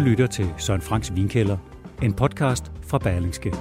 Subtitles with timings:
[0.00, 1.56] Lytter til Søren Franks Vinkælder,
[2.02, 3.54] en podcast fra Berlingske.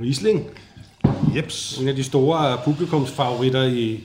[0.00, 0.50] Riesling.
[1.36, 1.78] Jeps.
[1.78, 4.00] En af de store publikumsfavoritter i,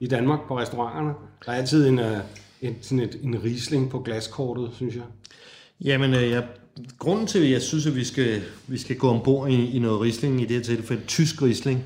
[0.00, 1.14] i Danmark på restauranterne.
[1.46, 2.18] Der er altid en, øh,
[2.62, 5.04] en, sådan et, en Riesling på glaskortet, synes jeg.
[5.84, 6.44] Jamen, øh, jeg,
[6.98, 10.00] grunden til, at jeg synes, at vi skal, vi skal gå ombord i, i noget
[10.00, 11.84] Riesling, i det her tilfælde tysk Riesling,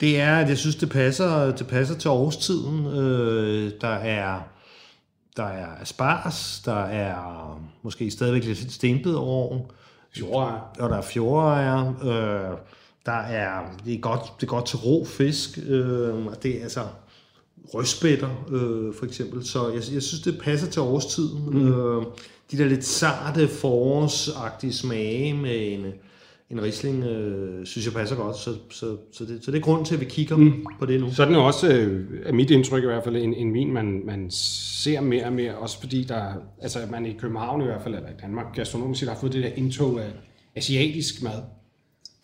[0.00, 2.86] det er, at jeg synes, det passer, det passer til årstiden.
[2.86, 4.40] Øh, der er
[5.36, 9.60] der er spars, der er måske stadigvæk lidt stenbid over,
[10.16, 10.60] Fjordejer.
[10.78, 12.56] og der er fjordejer, øh,
[13.06, 16.62] der er, det er godt, det er godt til rå fisk, øh, og det er
[16.62, 16.86] altså
[17.74, 21.50] røstbætter, øh, for eksempel, så jeg, jeg synes, det passer til årstiden.
[21.50, 21.68] Mm.
[21.68, 22.04] Øh,
[22.52, 25.86] de der lidt sarte, forårsagtige smage med en,
[26.50, 29.84] en risling, øh, synes jeg passer godt, så, så, så, det, så det er grunden
[29.84, 30.66] til, at vi kigger mm.
[30.78, 31.12] på det nu.
[31.12, 34.30] Så er også, øh, af mit indtryk i hvert fald, en, en vin, man, man
[34.30, 38.08] ser mere og mere, også fordi der, altså man i København i hvert fald, eller
[38.08, 40.10] i Danmark, gastronomisk har fået det der indtog af
[40.56, 41.42] asiatisk mad.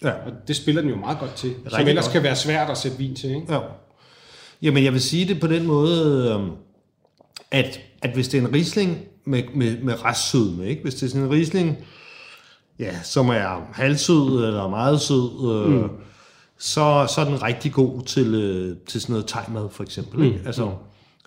[0.02, 0.10] Ja.
[0.10, 2.12] Og det spiller den jo meget godt til, som Rigtig ellers godt.
[2.12, 3.52] kan være svært at sætte vin til, ikke?
[3.54, 3.60] Ja.
[4.62, 6.50] Jamen, jeg vil sige det på den måde, øhm,
[7.50, 10.82] at, at hvis det er en risling med, med, med restsødme, ikke?
[10.82, 11.76] hvis det er sådan en risling,
[12.78, 15.90] ja, som er halvsød eller meget sød, øh, mm.
[16.58, 20.24] så, så er den rigtig god til, øh, til sådan noget tegmad, for eksempel.
[20.24, 20.40] Ikke?
[20.46, 20.70] Altså,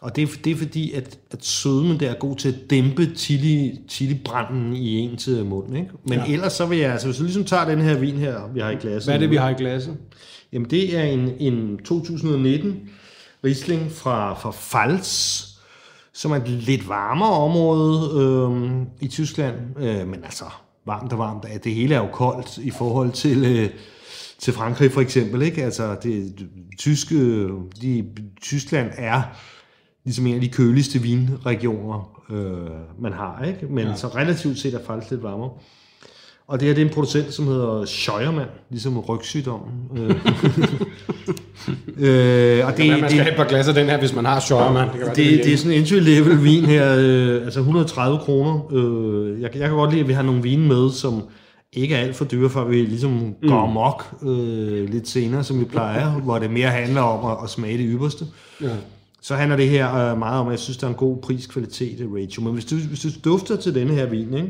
[0.02, 3.06] og det er, det er fordi, at, at sødmen der er god til at dæmpe
[3.16, 5.78] chili, chilibranden i ens mund.
[5.78, 5.90] Ikke?
[6.06, 6.34] Men ja.
[6.34, 8.70] ellers så vil jeg, altså hvis du ligesom tager den her vin her, vi har
[8.70, 9.04] i glasset.
[9.04, 9.98] Hvad er det, vi har i glasset?
[10.54, 12.90] Jamen, det er en, en 2019
[13.44, 15.44] Riesling fra, fra Pfalz,
[16.14, 19.56] som er et lidt varmere område øh, i Tyskland.
[19.78, 20.46] Øh, men altså,
[20.86, 21.46] varmt og varmt.
[21.64, 23.70] Det hele er jo koldt i forhold til, øh,
[24.40, 25.42] til Frankrig for eksempel.
[25.42, 25.64] Ikke?
[25.64, 26.36] Altså, det,
[26.78, 27.48] tyske,
[27.82, 28.06] de,
[28.42, 29.22] Tyskland er
[30.06, 33.44] ligesom en af de køligste vinregioner, øh, man har.
[33.44, 33.66] Ikke?
[33.66, 33.96] Men ja.
[33.96, 35.52] så relativt set er Pfalz lidt varmere.
[36.48, 39.90] Og det her det er en producent, som hedder Scheuermann, ligesom rygsygdommen.
[42.00, 42.60] Øh.
[42.60, 44.16] øh, og det, Det, man skal det, have et par glas af den her, hvis
[44.16, 44.90] man har Scheuermann.
[44.90, 48.74] Det, kan være, det, det er sådan en entry-level vin her, øh, altså 130 kroner.
[48.74, 51.24] Øh, jeg, jeg kan godt lide, at vi har nogle vine med, som
[51.74, 53.50] ikke er alt for dyre, for vi ligesom mm.
[53.50, 57.50] går amok øh, lidt senere, som vi plejer, hvor det mere handler om at, at
[57.50, 58.26] smage det ypperste.
[58.62, 58.70] Ja.
[59.22, 62.10] Så handler det her øh, meget om, at jeg synes, der er en god pris-kvalitet
[62.16, 62.42] ratio.
[62.42, 64.50] Men hvis du, hvis du dufter til denne her vin, ikke?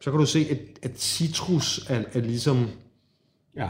[0.00, 2.68] så kan du se, at, at citrus er, er ligesom
[3.56, 3.68] ja.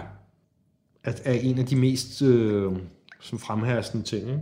[1.05, 2.73] At er en af de mest øh,
[3.21, 4.29] som fremherskende ting.
[4.29, 4.41] Ikke?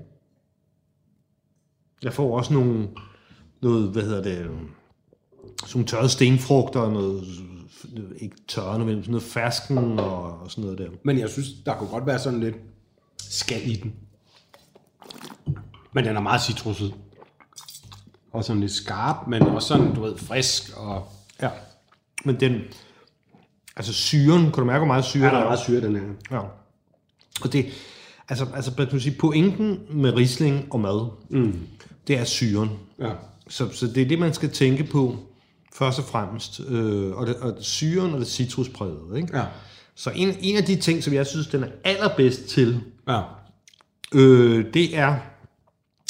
[2.02, 2.88] Jeg får også nogle,
[3.60, 4.50] noget, hvad hedder det, øh,
[5.74, 7.24] nogle tørrede stenfrugter, og noget,
[8.18, 10.90] ikke tørre, men sådan noget fersken og, og sådan noget der.
[11.04, 12.56] Men jeg synes, der kunne godt være sådan lidt
[13.18, 13.94] skal i den.
[15.92, 16.94] Men den er meget citrusset.
[18.32, 21.08] Og sådan lidt skarp, men også sådan, du ved, frisk og...
[21.42, 21.50] Ja.
[22.24, 22.60] Men den,
[23.78, 26.02] altså syren, kan du mærke, hvor meget syre Ja, der er meget syre, den her.
[26.30, 26.40] Ja.
[27.42, 27.66] Og det,
[28.28, 31.58] altså, altså hvad kan man sige, pointen med risling og mad, mm.
[32.08, 32.70] det er syren.
[33.00, 33.10] Ja.
[33.48, 35.16] Så, så det er det, man skal tænke på
[35.74, 36.60] først og fremmest.
[36.68, 39.16] Øh, og, det, og syren og det citruspræget.
[39.16, 39.38] Ikke?
[39.38, 39.44] Ja.
[39.94, 43.20] Så en, en af de ting, som jeg synes, den er allerbedst til, Ja.
[44.14, 45.16] øh, det er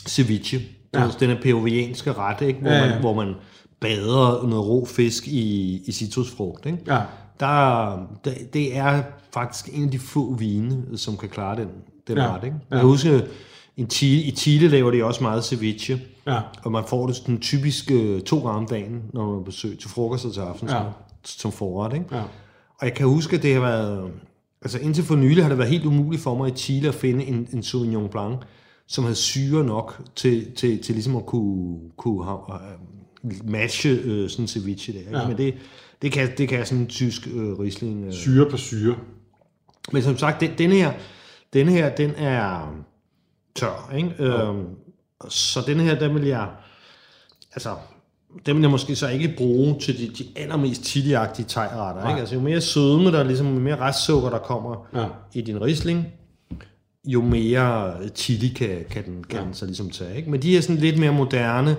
[0.09, 0.61] ceviche.
[0.95, 1.03] Ja.
[1.03, 1.11] Ja.
[1.21, 2.61] Den er peruvianske ret, ikke?
[2.61, 2.89] Hvor, Ja, ja.
[2.91, 3.35] Man, hvor man
[3.81, 6.67] bader noget rå fisk i, i citrusfrugt.
[6.67, 6.79] Ikke?
[6.87, 7.01] Ja.
[7.41, 7.97] Der,
[8.53, 11.69] det er faktisk en af de få vine, som kan klare den,
[12.09, 12.23] den Ja.
[12.25, 12.35] ja.
[12.37, 12.45] ret.
[12.45, 12.57] Ikke?
[12.71, 12.77] Ja.
[12.77, 13.21] Jeg husker,
[13.77, 16.41] en Chile, i Chile laver de også meget ceviche, Ja.
[16.65, 19.45] og man får det sådan typisk øh, to gange om dagen, når man er på
[19.45, 20.87] besøg til frokost og til aftensmad, Ja.
[20.87, 20.93] ja.
[21.25, 21.93] som forret.
[21.95, 22.07] Ikke?
[22.13, 22.21] Ja.
[22.81, 24.11] Og jeg kan huske, at det har været...
[24.63, 27.25] Altså indtil for nylig har det været helt umuligt for mig i Chile at finde
[27.25, 28.37] en, en Sauvignon Blanc,
[28.87, 34.29] som havde syre nok til, til, til ligesom at kunne, kunne have, uh, matche øh,
[34.31, 34.99] sådan en ceviche der.
[34.99, 35.19] Ikke?
[35.19, 35.29] Ja.
[35.29, 35.55] Men det,
[36.03, 38.07] det, kan, det kan sådan en tysk øh, Riesling.
[38.07, 38.13] Øh.
[38.13, 38.97] Syre på syre.
[39.93, 40.93] Men som sagt, den, den her,
[41.53, 42.75] den her, den er
[43.55, 44.15] tør, ikke?
[44.19, 44.65] Øhm,
[45.29, 46.49] så den her, den vil jeg,
[47.55, 47.75] altså,
[48.47, 52.21] den vil jeg måske så ikke bruge til de, de allermest chiliagtige tegretter, ikke?
[52.21, 55.07] Altså, jo mere sødme, der er ligesom, jo mere restsukker, der kommer Ja.
[55.35, 56.07] i din risling,
[57.05, 59.39] jo mere chili kan, kan, den, kan Ja.
[59.39, 59.45] ja.
[59.47, 60.31] den så ligesom tage, ikke?
[60.31, 61.77] Men de er sådan lidt mere moderne,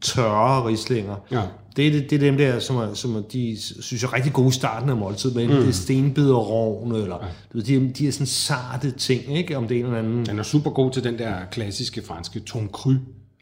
[0.00, 1.16] tørre rislinger.
[1.30, 1.42] Ja.
[1.76, 4.12] Det, er, det, det er dem der, som er, som er de synes jeg er
[4.12, 5.56] rigtig gode i starten af måltid, men mm.
[5.56, 7.28] det er stenbiderrovn, eller ja.
[7.52, 9.56] du ved, de, er, de er sådan sarte ting, ikke?
[9.56, 10.26] Om det er en eller anden...
[10.26, 12.92] Den er super god til den der klassiske franske ton cru,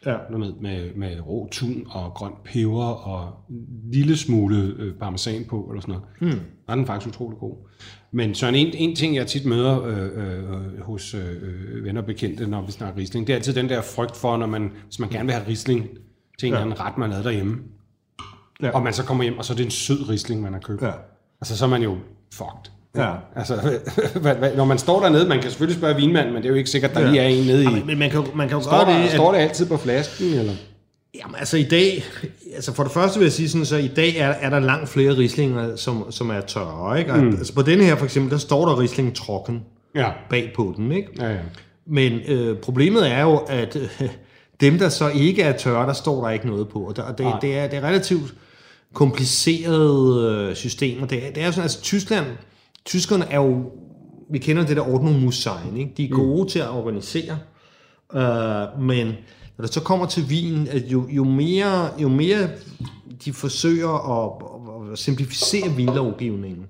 [0.07, 0.17] Ja.
[0.31, 5.63] med, med, med rå tun og grøn peber og en lille smule øh, parmesan på,
[5.71, 6.35] eller sådan noget.
[6.35, 6.41] Mm.
[6.67, 7.55] Der er den faktisk utrolig god.
[8.13, 12.47] Men så en, en ting, jeg tit møder øh, øh, hos øh, venner og bekendte,
[12.47, 15.09] når vi snakker risling, det er altid den der frygt for, når man, hvis man
[15.09, 15.89] gerne vil have risling
[16.39, 16.61] til en Ja.
[16.61, 17.57] eller anden ret, man lavet derhjemme,
[18.63, 18.71] Ja.
[18.71, 20.83] og man så kommer hjem, og så er det en sød risling, man har købt.
[20.83, 20.91] Ja.
[21.41, 21.97] Altså, så er man jo
[22.35, 22.71] fucked.
[22.97, 23.13] Ja.
[23.37, 23.79] Altså,
[24.57, 26.95] når man står dernede, man kan selvfølgelig spørge vinmanden, men det er jo ikke sikkert,
[26.95, 27.09] der ja.
[27.11, 27.67] lige er en nede i...
[27.67, 29.77] Men, men man kan, man kan jo Står, gøre der, det, står det altid på
[29.77, 30.53] flasken, eller?
[31.15, 32.05] Jamen altså i dag,
[32.55, 34.89] altså for det første vil jeg sige sådan, så i dag er, er der langt
[34.89, 37.13] flere rislinger, som, som er tørre, ikke?
[37.13, 37.29] Mm.
[37.29, 39.63] Altså på denne her for eksempel, der står der risling trocken
[39.95, 40.11] Ja.
[40.31, 41.09] bag på den, ikke?
[41.19, 41.39] Ja, ja.
[41.87, 43.89] Men øh, problemet er jo, at øh,
[44.61, 46.81] dem, der så ikke er tørre, der står der ikke noget på.
[46.81, 47.39] Og, der, det, Nej.
[47.41, 48.35] det, er, det er relativt
[48.95, 51.07] komplicerede øh, systemer.
[51.07, 52.27] Det er, det er sådan, altså Tyskland,
[52.85, 53.73] tyskerne er jo,
[54.31, 55.93] vi kender det der Ordnungsmusein, ikke?
[55.97, 56.49] De er gode mm.
[56.49, 57.39] til at organisere,
[58.15, 59.07] øh, men
[59.57, 62.49] når det så kommer til vin, at jo, jo, mere, jo mere
[63.25, 66.67] de forsøger at, at simplificere vinlovgivningen,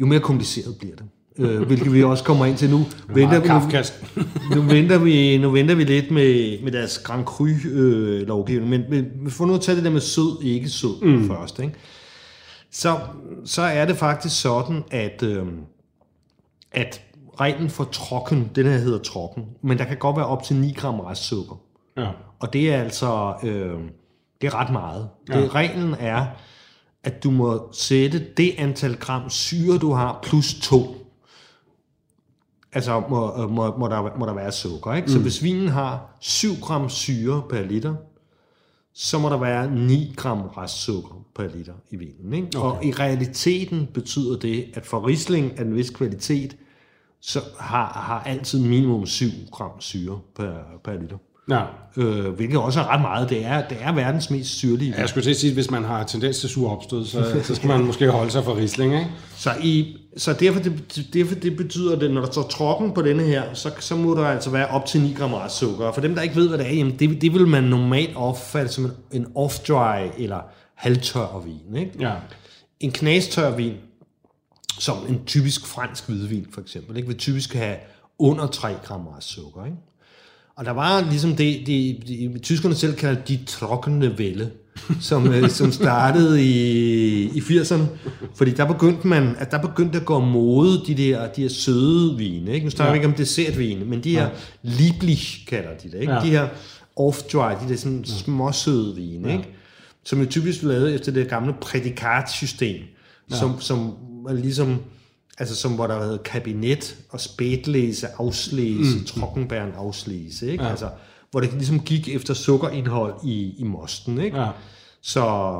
[0.00, 1.04] jo mere kompliceret bliver det.
[1.38, 2.86] Øh, hvilket vi også kommer ind til nu.
[3.08, 7.46] Venter vi, nu, nu, venter vi, nu venter vi lidt med, med deres Grand Cru
[7.46, 11.28] øh, men, men vi får nu at tage det der med sød, ikke sød mm.
[11.28, 11.58] først.
[11.58, 11.74] Ikke?
[12.70, 12.98] Så,
[13.44, 15.46] så er det faktisk sådan, at, øh,
[16.72, 17.02] at
[17.40, 20.72] reglen for trokken, den her hedder trokken, men der kan godt være op til 9
[20.76, 21.60] gram restsukker.
[21.96, 22.08] Ja.
[22.40, 23.78] Og det er altså øh,
[24.40, 25.08] det er ret meget.
[25.26, 25.48] Det, Ja.
[25.54, 26.26] Reglen er,
[27.04, 31.03] at du må sætte det antal gram syre, du har, plus to.
[32.74, 34.94] Altså må, øh, må, må, der, må der være sukker.
[34.94, 35.10] Ikke?
[35.10, 37.94] Så hvis vinen har 7 gram syre per liter,
[38.94, 42.32] så må der være 9 gram restsukker per liter i vinen.
[42.32, 42.58] Ikke?
[42.58, 42.78] Okay.
[42.78, 46.56] Og i realiteten betyder det, at for Riesling af en vis kvalitet,
[47.20, 50.54] så har, har altid minimum 7 gram syre per,
[50.84, 51.18] per liter.
[51.50, 51.62] Ja.
[51.96, 53.30] Øh, hvilket også er ret meget.
[53.30, 55.00] Det er, det er verdens mest syrlige vin.
[55.00, 57.54] Jeg skulle til at sige, at hvis man har tendens til sur opstød, så, så
[57.54, 59.10] skal man måske holde sig for risling, ikke?
[59.36, 63.22] Så, i, så derfor, det, derfor det betyder det, når der står trokken på denne
[63.22, 65.86] her, så, så må der altså være op til 9 gram restsukker.
[65.86, 68.16] Og for dem, der ikke ved, hvad det er, jamen det, det vil man normalt
[68.16, 70.40] opfatte som en, en off-dry eller
[70.74, 71.76] halvtør vin.
[71.76, 71.92] Ikke?
[72.00, 72.12] Ja.
[72.80, 73.74] En knastør vin,
[74.78, 77.76] som en typisk fransk hvidvin for eksempel, ikke, vil typisk have
[78.18, 79.64] under 3 gram restsukker.
[79.64, 79.76] Ikke?
[80.56, 84.50] Og der var ligesom det, det, det tyskerne selv kalder de trokkende vælde,
[85.00, 87.82] som, øh, som startede i, i 80'erne.
[88.34, 92.16] Fordi der begyndte man, at der begyndte at gå mode de der, de her søde
[92.18, 92.52] vine.
[92.52, 92.64] Ikke?
[92.66, 93.00] Nu snakker vi Ja.
[93.02, 94.28] ikke om dessertvine, men de her
[94.62, 96.00] Lieblich kalder de det.
[96.00, 96.12] Ikke?
[96.12, 96.20] Ja.
[96.20, 96.48] De her
[97.00, 99.32] off-dry, de der sådan småsøde vine.
[99.32, 99.48] Ikke?
[100.04, 102.76] Som jo typisk lavet efter det gamle prædikatsystem,
[103.30, 103.92] som, som
[104.26, 104.76] var ligesom
[105.38, 109.04] Altså som hvor der havde kabinet og spætlæse, afslæse, mm.
[109.04, 110.64] trockenbæren afslæse, ikke?
[110.64, 110.70] Ja.
[110.70, 110.88] Altså,
[111.30, 114.40] hvor det ligesom gik efter sukkerindhold i, i mosten, ikke?
[114.40, 114.48] Ja.
[115.02, 115.58] Så,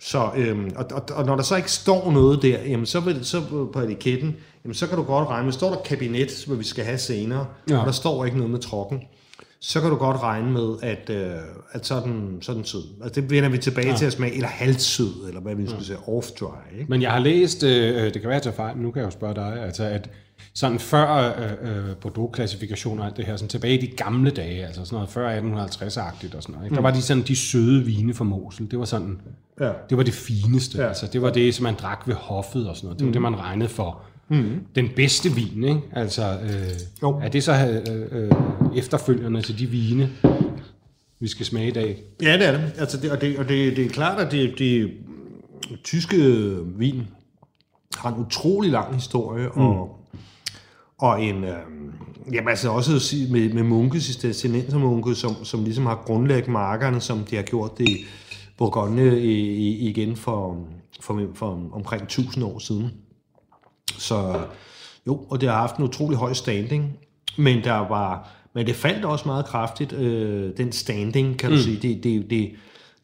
[0.00, 3.24] så øhm, og, og, og, når der så ikke står noget der, jamen så, vil,
[3.24, 3.42] så
[3.72, 6.84] på etiketten, jamen så kan du godt regne med, står der kabinet, hvad vi skal
[6.84, 7.78] have senere, ja.
[7.78, 9.02] og der står ikke noget med trokken,
[9.60, 11.40] så kan du godt regne med, at, øh,
[11.72, 12.82] at så, den, så er den sød.
[13.02, 13.96] Altså det vender vi tilbage ja.
[13.96, 16.86] til at smage, eller halvsød, eller hvad vi skulle sige, off-dry, ikke?
[16.88, 19.10] Men jeg har læst, øh, det kan være, at jeg fejl, nu kan jeg jo
[19.10, 20.10] spørge dig, altså at
[20.54, 24.66] sådan før øh, øh, Bordeaux-klassifikationer og alt det her, sådan tilbage i de gamle dage,
[24.66, 26.76] altså sådan noget før 1850-agtigt og sådan noget, ikke?
[26.76, 29.20] der var de sådan de søde vine fra Mosel, det var sådan,
[29.60, 29.72] Ja.
[29.90, 30.82] det var det fineste, ja.
[30.82, 30.88] Ja.
[30.88, 33.12] altså det var det, som man drak ved hoffet og sådan noget, det var mm.
[33.12, 34.66] det, man regnede for mm.
[34.74, 35.80] den bedste vin, ikke?
[35.92, 37.20] Altså, øh, Jo.
[37.22, 38.30] er det så øh, øh,
[38.76, 40.10] efterfølgende til de vine,
[41.20, 42.02] vi skal smage i dag?
[42.22, 42.72] Ja, det er det.
[42.78, 44.90] Altså det og det, og det, det er klart, at det, det
[45.84, 46.16] tyske
[46.76, 47.02] vin
[47.96, 49.60] har en utrolig lang historie, mm.
[49.62, 50.06] og,
[50.98, 51.56] og en, øh,
[52.32, 54.00] jamen altså også med, med munke,
[54.72, 58.04] munke, som, som ligesom har grundlagt markerne, som de har gjort det i
[58.58, 60.66] Bourgogne i, i, igen for,
[61.00, 62.90] for, for omkring 1000 år siden.
[64.00, 64.34] Så
[65.06, 66.92] jo, og det har haft en utrolig høj standing,
[67.36, 71.62] men der var, men det faldt også meget kraftigt, øh, den standing, kan du mm.
[71.62, 71.76] sige.
[71.82, 72.50] Det, det, det,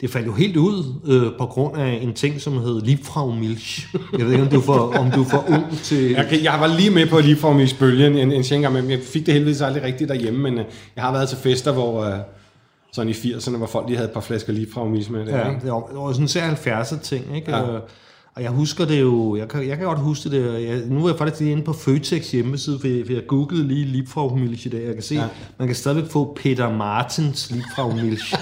[0.01, 3.95] det faldt jo helt ud øh, på grund af en ting, som hed Liebfraumilch.
[4.19, 6.11] Jeg ved ikke, om du er for, om du er for ung til...
[6.11, 9.01] Jeg, kan- jeg var lige med på lige for bølgen en, en gang, men jeg
[9.03, 10.65] fik det heldigvis aldrig rigtigt derhjemme, men øh,
[10.97, 12.19] jeg har været til fester, hvor øh,
[12.93, 15.33] sådan i 80'erne, hvor folk lige havde et par flasker lige fra med det.
[15.33, 15.61] Ja, ikke?
[15.63, 17.51] det var, det var sådan en sær 70'er ting, ikke?
[17.57, 17.79] Ja.
[18.37, 21.09] Og jeg husker det jo, jeg kan, jeg kan godt huske det, jeg, nu er
[21.09, 24.71] jeg faktisk lige inde på Føtex hjemmeside, for jeg, for jeg googlede lige Liebfraumilch i
[24.71, 25.25] dag, jeg kan se, Ja.
[25.59, 28.35] man kan stadigvæk få Peter Martens Liebfraumilch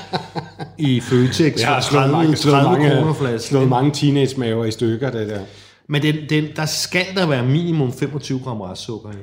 [0.79, 3.41] i Føtex Jeg har for slået 30, mange, slået 30 kroner mange, flasken.
[3.41, 5.41] slået mange teenage-maver i stykker, det der.
[5.89, 9.15] Men den, den, der skal der være minimum 25 gram restsukker i.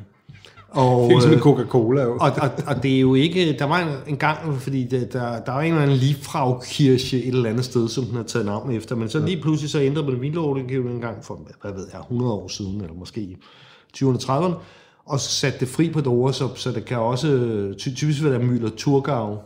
[0.72, 2.12] Og, Det er som en øh, Coca-Cola, jo.
[2.12, 5.40] og, og, og det er jo ikke, der var en, en gang, fordi det, der,
[5.40, 8.72] der var en eller anden Liefrau-kirche et eller andet sted, som den har taget navn
[8.72, 12.00] efter, men så lige pludselig så ændrede man vinlovgivningen en gang for, hvad ved jeg,
[12.00, 13.38] 100 år siden, eller måske i
[13.98, 14.54] 20'erne 30'erne,
[15.06, 17.28] og så satte det fri på dorer, så, så det kan også,
[17.80, 19.38] ty, typisk vil der Müller Turgau,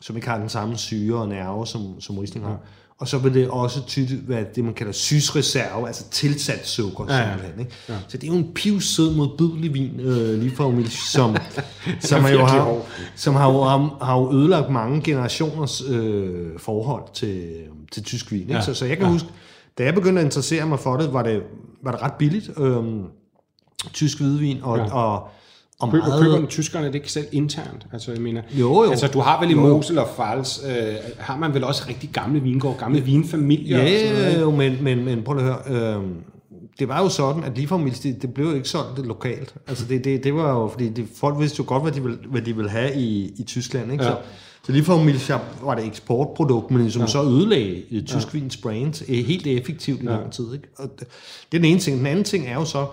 [0.00, 2.58] som ikke har den samme syre og nerve, som, som Riesling har.
[2.98, 7.04] Og så vil det også tydeligt være det, man kalder sysreserve, altså tilsat sukker.
[7.08, 7.34] Ja, Ja, ja.
[7.58, 7.72] Ikke?
[7.88, 7.94] Ja.
[8.08, 11.36] Så det er jo en pivsød, modbydelig vin, øh, lige fra Emil, som,
[12.00, 12.80] som, jo har,
[13.16, 17.52] som har, jo, har, har jo ødelagt mange generationers øh, forhold til,
[17.92, 18.40] til tysk vin.
[18.40, 18.54] Ikke?
[18.54, 18.60] Ja.
[18.60, 19.12] Så, så jeg kan ja.
[19.12, 19.28] huske,
[19.78, 21.42] da jeg begyndte at interessere mig for det, var det,
[21.82, 22.84] var det ret billigt, øh,
[23.92, 24.94] tysk hvidvin, og, ja.
[24.94, 25.28] og,
[25.80, 26.22] og Køber, meget...
[26.22, 27.86] køber tyskerne det ikke selv internt?
[27.92, 28.90] Altså, jeg mener, Jo, jo.
[28.90, 29.54] Altså, du har vel i.
[29.54, 33.78] Mosel og Fals, øh, har man vel også rigtig gamle vingård, gamle vinfamilier?
[33.78, 35.96] sådan noget, Ja, jo, men, men, men prøv lige at høre.
[35.96, 36.02] Øh,
[36.78, 39.54] det var jo sådan, at ligefrem det, det blev jo ikke solgt det lokalt.
[39.66, 42.18] Altså det, det, det var jo, fordi det, folk vidste jo godt, hvad de ville,
[42.30, 43.92] hvad de ville have i, i Tyskland.
[43.92, 44.04] Ikke?
[44.04, 44.10] Ja.
[44.10, 44.16] Så,
[44.66, 47.06] så ligefrem Milchshop var det eksportprodukt, men som ja.
[47.06, 48.38] så ødelagde i tysk ja.
[48.38, 50.10] vins brand eh, helt effektivt i ja.
[50.10, 50.54] lang tid.
[50.54, 50.68] Ikke?
[50.76, 51.08] Og det,
[51.52, 51.98] det er den ene ting.
[51.98, 52.86] Den anden ting er jo så,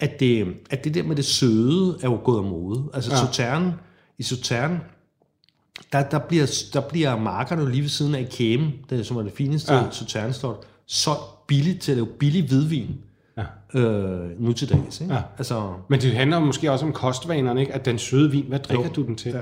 [0.00, 2.84] at det, at det der med det søde er jo gået af mode.
[2.94, 3.16] Altså ja.
[3.16, 3.72] Sautern,
[4.18, 4.78] i Sautern,
[5.92, 9.32] der, der, bliver, der bliver markerne lige ved siden af Kæme, det, som er det
[9.32, 9.78] fineste Ja.
[9.78, 9.90] ja.
[9.90, 12.88] Sauternslot, solgt billigt til at lave billig hvidvin
[13.74, 13.80] Ja.
[13.80, 15.00] øh, nu til dags.
[15.00, 15.14] Ikke?
[15.14, 15.20] Ja.
[15.38, 17.72] Altså, Men det handler måske også om kostvanerne, ikke?
[17.74, 18.92] At den søde vin, hvad drikker Jo.
[18.92, 19.32] du den til?
[19.32, 19.40] Ja.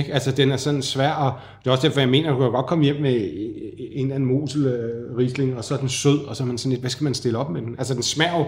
[0.00, 0.14] Ikke?
[0.14, 1.32] Altså, den er sådan svær, og
[1.64, 3.14] det er også derfor, jeg mener, at du kan godt komme hjem med
[3.92, 6.58] en eller anden Mosel øh, Riesling, og så er den sød, og så er man
[6.58, 7.74] sådan lidt, hvad skal man stille op med den?
[7.78, 8.46] Altså, den smager jo,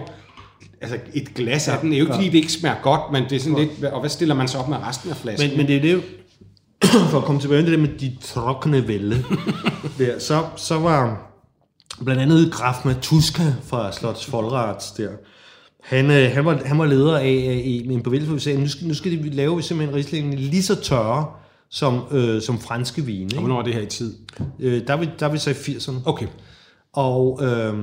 [0.81, 3.35] altså et glas af den, er jo ikke fordi, det ikke smager godt, men det
[3.35, 5.49] er sådan lidt, og hvad stiller man så op med resten af flasken?
[5.49, 6.01] men, men det er det jo,
[7.11, 9.23] for at komme tilbage til det med de trockne vælde,
[9.97, 11.27] der, så, så var
[12.03, 15.09] blandt andet Graf Matuska fra Slots Folrats der,
[15.83, 18.87] han, øh, han, var, han var leder af, af en bevægelse, vi sagde, nu skal,
[18.87, 21.25] nu skal de lave simpelthen Riesling lige så tørre
[21.69, 23.29] som, øh, som franske vine.
[23.35, 24.15] Og hvornår er det her i tid?
[24.59, 25.95] Øh, der, er vi, der er vi så i 80'erne.
[26.05, 26.27] Okay.
[26.93, 27.77] Og, øhm,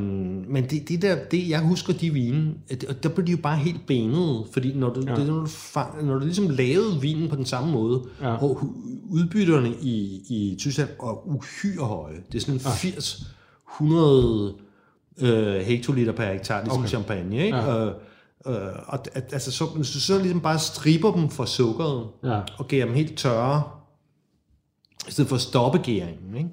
[0.49, 3.57] men det, det der, det, jeg husker de vine, at- der blev de jo bare
[3.57, 5.15] helt benede, fordi når du, ja.
[5.15, 8.29] det, når, du, fa- når du ligesom lavede vinen på den samme måde, Ja.
[8.31, 8.37] ja.
[8.37, 8.73] hu-
[9.11, 12.17] udbytterne i, i Tyskland var uhyre høje.
[12.33, 13.27] Det er sådan 80
[13.77, 14.55] 100
[15.21, 16.89] øh, hektoliter per hektar, ligesom Okay.
[16.89, 17.57] champagne, ikke?
[17.57, 17.75] Ja.
[17.77, 17.85] Ja.
[17.87, 17.93] Øh,
[18.47, 18.55] øh,
[18.87, 22.41] og at, altså, så, du så ligesom bare striber dem for sukkeret, Ja.
[22.59, 23.63] og gærer dem helt tørre,
[25.09, 26.51] i stedet for at stoppe gæringen, ikke?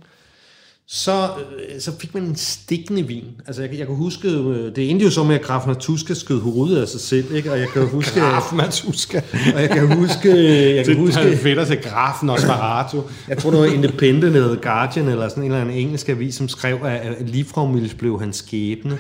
[0.88, 3.26] Så, øh, så fik man en stikkende vin.
[3.48, 6.42] Altså, jeg, jeg kan huske, øh, det endte jo så med, at Graf Matuska skød
[6.42, 7.52] hovedet af sig selv, ikke?
[7.52, 9.22] Og jeg kan huske, Graf Matuska.
[9.56, 10.30] og jeg kan huske,
[10.76, 13.02] jeg kan Det er huske, fedt at se Grafen og Sparato.
[13.28, 16.48] jeg tror, det var Independent eller Guardian, eller sådan en eller anden engelsk avis, som
[16.48, 18.98] skrev, at, Liefraumils blev hans skæbne.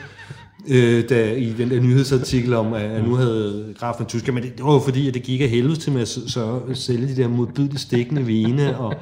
[0.67, 4.65] Øh, da, i den der nyhedsartikel om, at nu havde Graf Matuska, men det, det
[4.65, 7.27] var jo fordi, at det gik af helvede til med at, så, sælge de der
[7.27, 8.93] modbydeligt stikkende vine, og,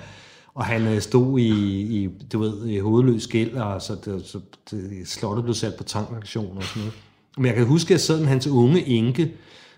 [0.56, 4.40] og han øh, stod i, i, du ved, i hovedløs gæld, og så, det, så
[4.72, 6.94] det, slottet blev sat på tankaktion og sådan noget.
[7.38, 9.32] Men jeg kan huske, at jeg sad med hans unge enke,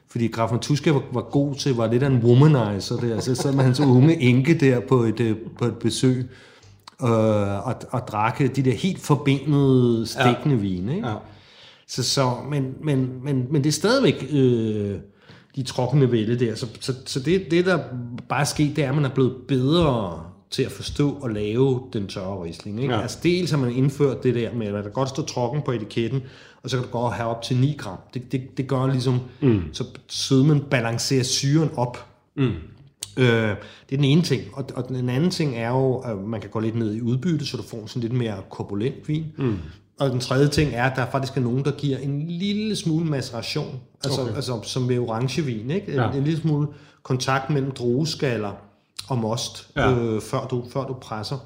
[0.08, 3.38] fordi Graf Matuska var, var god til, var lidt af en womanizer der, så jeg
[3.38, 6.30] sad med hans unge enke der på et, øh, på et besøg,
[7.02, 10.62] øh, og, og drak de der helt forbenede, stikkende ja.
[10.62, 11.08] vine, ikke?
[11.08, 11.16] Ja.
[11.88, 14.96] Så, så, men, men, men, men det er stadigvæk øh,
[15.56, 16.56] de trokkende vælge der.
[16.56, 17.80] Så, så, så det, det, der
[18.30, 20.24] bare er sket, det er, at man er blevet bedre
[20.56, 22.82] til at forstå og lave den tørre Riesling.
[22.82, 22.94] Ikke?
[22.94, 23.02] Ja.
[23.02, 26.24] Altså dels har man indført det der med, at der godt stå trokken på etiketten,
[26.64, 27.98] og så kan du godt have op til 9 gram.
[28.14, 29.62] Det, det, det gør ligesom, mm.
[29.74, 32.06] så sødmen balancerer syren op.
[32.38, 32.44] Mm.
[33.18, 34.42] Øh, det er den ene ting.
[34.54, 37.46] Og, og den anden ting er jo, at man kan gå lidt ned i udbytte,
[37.46, 39.26] så du får sådan lidt mere korpulent vin.
[39.38, 39.58] Mm.
[40.00, 43.06] Og den tredje ting er, at der faktisk er nogen, der giver en lille smule
[43.06, 44.36] maceration, altså, okay.
[44.36, 45.88] altså som ved orangevin, ikke?
[45.88, 46.12] En, ja.
[46.12, 46.68] en lille smule
[47.04, 48.52] kontakt mellem drueskaller
[49.08, 49.92] og most, Ja.
[49.92, 51.38] øh, før, du, før du presser.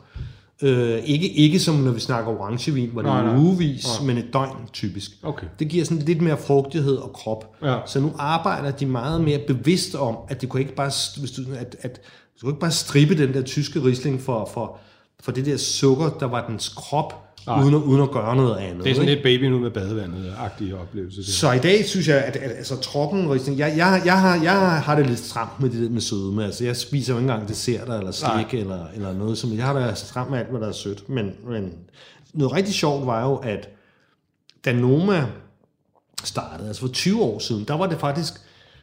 [0.62, 3.36] Øh, ikke, ikke som når vi snakker orangevin, hvor det Nej, er nej.
[3.38, 5.12] ugevis, men et døgn typisk.
[5.24, 5.48] Okay.
[5.60, 7.56] Det giver sådan lidt mere frugtighed og krop.
[7.64, 7.78] Ja.
[7.86, 11.42] Så nu arbejder de meget mere bevidst om, at det kunne ikke bare, hvis du,
[11.58, 11.96] at, at,
[12.36, 14.78] du kunne ikke bare strippe den der tyske risling for, for,
[15.20, 17.64] for det der sukker, der var dens krop, Nej.
[17.64, 18.84] uden at, uden at gøre noget andet.
[18.84, 19.24] Det er sådan ikke?
[19.24, 21.18] lidt baby nu med badevandet-agtige oplevelse.
[21.18, 21.28] Det.
[21.28, 24.82] Så i dag synes jeg, at, at altså, trokken risling, jeg, jeg, jeg, har, jeg
[24.82, 26.46] har det lidt stramt med det der med sødme.
[26.46, 29.88] Altså, jeg spiser jo ikke engang desserter eller slik eller, eller noget, som jeg har
[29.88, 31.10] det stramt med alt, hvad der er sødt.
[31.10, 31.74] Men, men
[32.34, 33.70] noget rigtig sjovt var jo, at
[34.66, 35.26] da Noma
[36.24, 38.34] startede, altså for 20 år siden, der var det faktisk,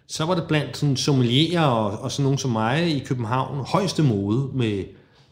[0.07, 4.03] så var det blandt sådan sommelierer og, og sådan nogen som mig i København, højeste
[4.03, 4.85] mode med,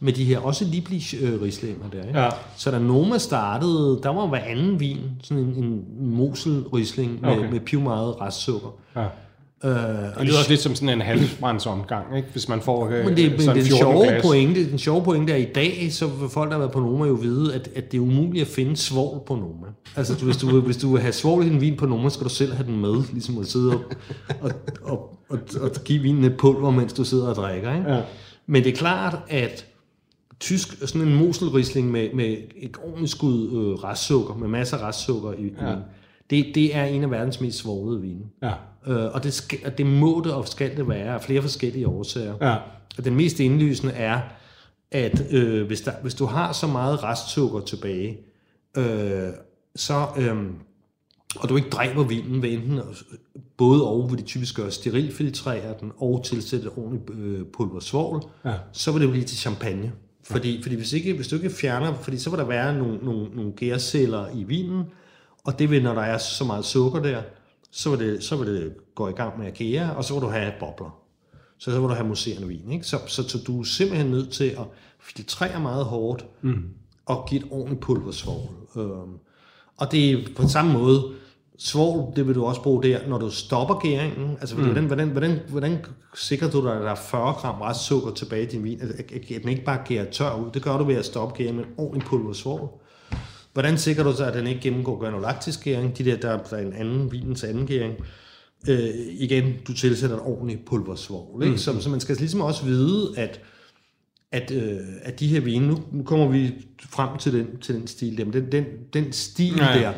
[0.04, 2.06] med de her, også Lieblich øh, rislinger der.
[2.08, 2.20] Ikke?
[2.20, 2.28] Ja.
[2.56, 5.84] Så da Noma startede, der var hver anden vin sådan en, en
[6.16, 7.50] Mosel risling med, Okay.
[7.52, 8.68] med piv meget restsukker.
[8.96, 9.02] Ja.
[9.64, 9.70] Øh,
[10.18, 12.28] Det lyder også lidt som sådan en halvbrandsomgang, ikke?
[12.32, 14.22] hvis man får øh, Men det, men sådan den 14 sjove, glas.
[14.22, 16.80] pointe, den sjove pointe er, at i dag, så vil folk, der har været på
[16.80, 19.66] Noma, jo vide, at, at det er umuligt at finde svovl på Noma.
[19.96, 22.08] Altså, du, hvis, du, vil- hvis du vil have svovl i din vin på Noma,
[22.08, 23.80] skal du selv have den med, ligesom at sidde og,
[24.40, 24.50] og,
[24.82, 27.74] og, og, og give vinen et pulver, mens du sidder og drikker.
[27.78, 27.92] Ikke?
[27.94, 28.00] Ja.
[28.46, 29.66] Men det er klart, at
[30.44, 35.32] tysk, sådan en moselrisling med, med et ordentligt skud øh, restsukker, med masser af restsukker
[35.32, 35.70] i, Ja.
[35.70, 35.76] ja.
[36.30, 38.24] det, det er en af verdens mest svoglede vine.
[38.42, 38.52] Ja.
[38.86, 41.88] Øh, og, det skal, og det må det og skal det være af flere forskellige
[41.88, 42.34] årsager.
[42.40, 42.56] Ja.
[42.98, 44.20] Og den mest indlysende er,
[44.90, 48.18] at øh, hvis, der, hvis du har så meget restsukker tilbage,
[48.76, 49.28] øh,
[49.76, 50.36] så, øh,
[51.36, 52.80] og du ikke dræber vinen ved enten
[53.56, 58.52] både og, hvor de typisk gør sterilfiltrere den og tilsætte ordentligt øh, pulver svovl, Ja.
[58.72, 59.92] så vil det blive til champagne.
[60.24, 63.28] Fordi, fordi hvis, ikke, hvis du ikke fjerner, fordi så vil der være nogle, nogle,
[63.34, 64.84] nogle gærceller i vinen,
[65.44, 67.22] og det vil, når der er så meget sukker der,
[67.70, 70.22] så vil det, så vil det gå i gang med at gære, og så vil
[70.22, 71.00] du have bobler.
[71.58, 72.70] Så så vil du have museerne vin.
[72.70, 72.86] Ikke?
[72.86, 74.64] Så, så, så du er simpelthen nødt til at
[75.00, 76.64] filtrere meget hårdt, mm.
[77.06, 78.48] og give et ordentligt pulversvovl.
[78.76, 79.18] Øhm,
[79.76, 81.12] og det er på samme måde,
[81.58, 84.36] svovl, det vil du også bruge der, når du stopper gæringen.
[84.40, 84.64] Altså, mm.
[84.64, 85.84] hvordan, hvordan, hvordan, hvordan
[86.14, 88.80] sikrer du dig, at der er 40 gram restsukker tilbage i din vin?
[88.80, 90.50] At, at, at den ikke bare gærer tør ud.
[90.54, 92.68] Det gør du ved at stoppe gæringen med en ordentlig pulversvovl.
[93.52, 95.98] Hvordan sikrer du sig, at den ikke gennemgår granulaktisk gæring?
[95.98, 97.94] De der, der der er en anden vinens anden gæring.
[98.68, 101.42] Øh, igen, du tilsætter et ordentligt pulversvovl.
[101.42, 101.52] Ikke?
[101.52, 101.58] Mm.
[101.58, 103.40] Så, så man skal ligesom også vide, at
[104.32, 107.86] at, øh, at de her vine, nu, nu kommer vi frem til den, til den
[107.86, 109.78] stil der, men den, den, den stil ja.
[109.78, 109.92] der,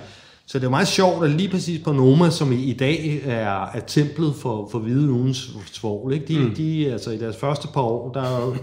[0.47, 3.67] så det er meget sjovt, at lige præcis på Noma, som i, i dag er,
[3.67, 6.27] er templet for, for hvide ugens svovl, ikke?
[6.27, 6.55] De, mm.
[6.55, 8.57] de, altså i deres første par år, der, er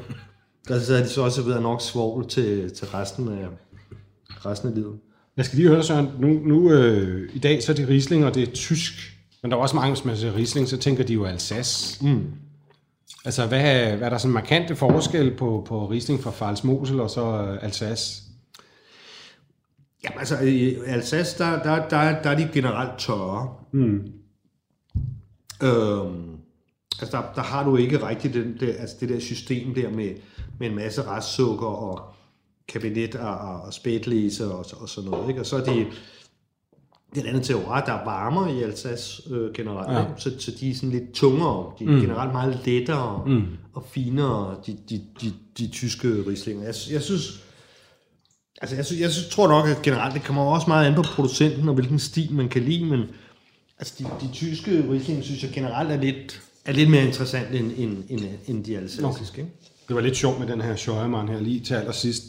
[0.68, 3.48] der så de så også ved nok svovl til, til resten, af,
[4.46, 5.00] resten af livet.
[5.38, 6.10] Jeg skal lige høre dig, Søren.
[6.20, 8.94] Nu, nu øh, i dag så er det Riesling, og det er tysk.
[9.42, 12.06] Men der er også mange, hvis man siger Riesling, så tænker de jo Alsace.
[12.06, 12.24] Mm.
[13.26, 13.62] Altså, hvad,
[13.98, 17.64] hvad er der sådan markante forskel på, på Riesling fra Fals Mosel og så øh,
[17.64, 18.23] Alsace?
[20.04, 23.56] Jamen altså, i Alsace, der, der, der, der er de generelt tørre.
[23.72, 24.12] Mm.
[25.64, 26.38] Øhm,
[27.02, 30.16] altså, der, der har du ikke rigtig den, det, altså det der system der med,
[30.60, 32.14] med en masse restsukker og
[32.68, 35.30] kabinet og, og, og spætlæse og, og sådan noget.
[35.30, 35.40] Ikke?
[35.40, 35.86] Og så er de,
[37.16, 40.00] det andet til der er varmere i Alsace øh, generelt, Ja.
[40.00, 40.06] ja.
[40.18, 42.00] så, så de er sådan lidt tungere, de er mm.
[42.00, 43.44] generelt meget lettere mm.
[43.74, 46.64] og finere, de, de, de, de tyske rislinger.
[46.64, 47.44] Jeg, jeg synes,
[48.64, 51.02] Altså, jeg, synes, jeg synes, tror nok, at generelt, det kommer også meget an på
[51.02, 53.04] producenten, og hvilken stil man kan lide, men
[53.80, 57.72] altså, de, de tyske Riesling, synes jeg generelt er lidt, er lidt mere interessant end,
[57.78, 59.42] end, end, end de alsaciske.
[59.42, 59.46] Okay.
[59.88, 62.24] Det var lidt sjovt med den her Scheuermann her lige til allersidst.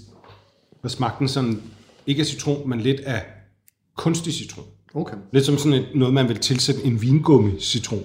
[0.83, 1.62] Der smagte den sådan,
[2.07, 3.23] ikke af citron, men lidt af
[3.97, 4.64] kunstig citron.
[4.94, 5.16] okay.
[5.33, 8.03] Lidt som sådan et, noget, man vil tilsætte en vingummi-citron.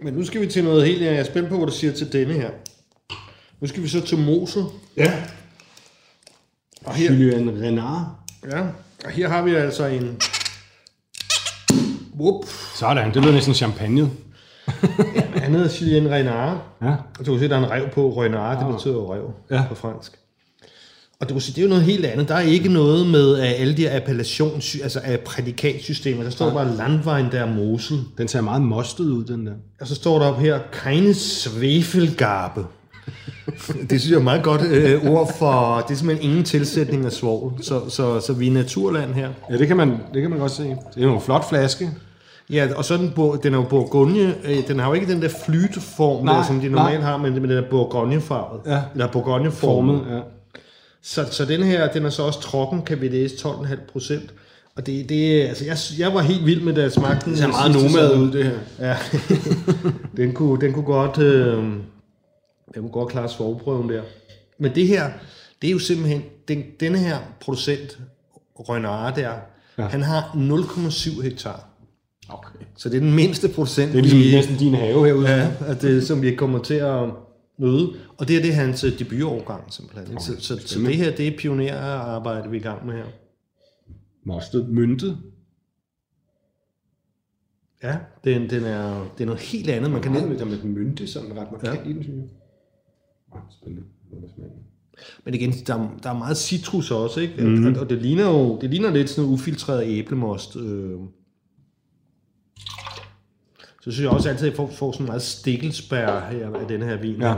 [0.00, 2.12] Men nu skal vi til noget helt, jeg er spændt på, hvad du siger til
[2.12, 2.50] denne her.
[3.60, 4.62] Nu skal vi så til Mosel.
[4.96, 5.22] Ja.
[6.86, 8.06] Og her, Julien Renard.
[8.50, 8.60] ja,
[9.04, 10.16] og her har vi altså en...
[12.20, 12.44] Whoop.
[12.74, 14.10] Sådan, det lyder næsten champagne.
[15.34, 16.58] Han hedder Julien Renard.
[16.82, 16.94] Ja.
[17.18, 18.22] Og du kan se, der er en rev på.
[18.22, 19.64] Renard, det betyder jo rev Ja.
[19.68, 20.12] på fransk.
[21.20, 22.28] Og du kan sige, det er jo noget helt andet.
[22.28, 26.22] Der er ikke noget med uh, alle de her appellations, altså af prædikatsystemer.
[26.22, 28.00] Der står bare Landwein der Mosel.
[28.18, 29.52] Den ser meget mostet ud, den der.
[29.80, 32.64] Og så står der op her, keine Svefelgabe.
[33.90, 37.12] det synes jeg er meget godt øh, ord for, det er simpelthen ingen tilsætning af
[37.12, 37.52] svovl.
[37.62, 39.28] Så, så, så vi er naturland her.
[39.50, 40.62] Ja, det kan man, det kan man godt se.
[40.62, 41.90] Det er jo en flot flaske.
[42.50, 45.22] Ja, og så er den, den er jo Bourgogne, øh, den har jo ikke den
[45.22, 47.10] der flyteform, Nej, der, som de normalt nej.
[47.10, 48.60] har, men, men den er Bourgogne-farvet.
[48.66, 48.80] Ja.
[48.92, 49.98] Eller Bourgogne-formet.
[49.98, 50.20] Formet, ja.
[51.02, 54.34] Så, så den her, den er så også trokken, kan vi læse 12,5 procent.
[54.76, 57.32] Og det, det, altså jeg, jeg var helt vild med, da jeg smagte den.
[57.32, 58.88] Det ser meget nomad ud, det her.
[58.88, 58.96] Ja,
[60.22, 61.64] den kunne, den kunne godt, øh,
[62.74, 64.02] den kunne godt klare svovprøven der.
[64.58, 65.12] Men det her,
[65.62, 67.98] det er jo simpelthen, den, denne her producent,
[68.58, 69.32] Renard der,
[69.78, 69.82] ja.
[69.86, 71.68] han har 0,7 hektar.
[72.28, 72.58] Okay.
[72.76, 75.28] Så det er den mindste procent, Det er ligesom vi, næsten din have herude.
[75.28, 77.10] ja, at det, som vi kommer til at
[77.58, 77.92] møde.
[78.16, 80.16] Og det er det hans øh, debutårgang simpelthen.
[80.16, 80.24] Okay.
[80.26, 83.04] Så, så, så det her, det er pionerarbejde, vi er i gang med her.
[84.24, 85.18] Mostet, myntet.
[87.82, 89.90] Ja, den, den er, det er noget helt andet.
[89.90, 91.90] Man kan næsten, med, med mynte, sådan ret markant Ja.
[91.90, 92.28] i den, synes jeg.
[93.50, 93.86] Spændende.
[94.12, 94.16] Er
[95.24, 97.44] men igen, der, er- der er meget citrus også, ikke?
[97.44, 97.66] Mm.
[97.66, 100.56] Og, og, det ligner jo det ligner lidt sådan noget ufiltreret æblemost.
[100.56, 100.92] Øh.
[103.82, 106.82] Så synes jeg også altid, at jeg får, får sådan meget stikkelsbær her af den
[106.82, 107.20] her vin.
[107.20, 107.34] Ja.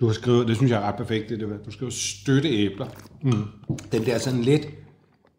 [0.00, 1.46] Du har skrevet, det synes jeg er ret perfekt, det der.
[1.66, 2.86] Du skriver støtte æbler.
[3.22, 3.32] Mm.
[3.92, 4.68] Den der sådan lidt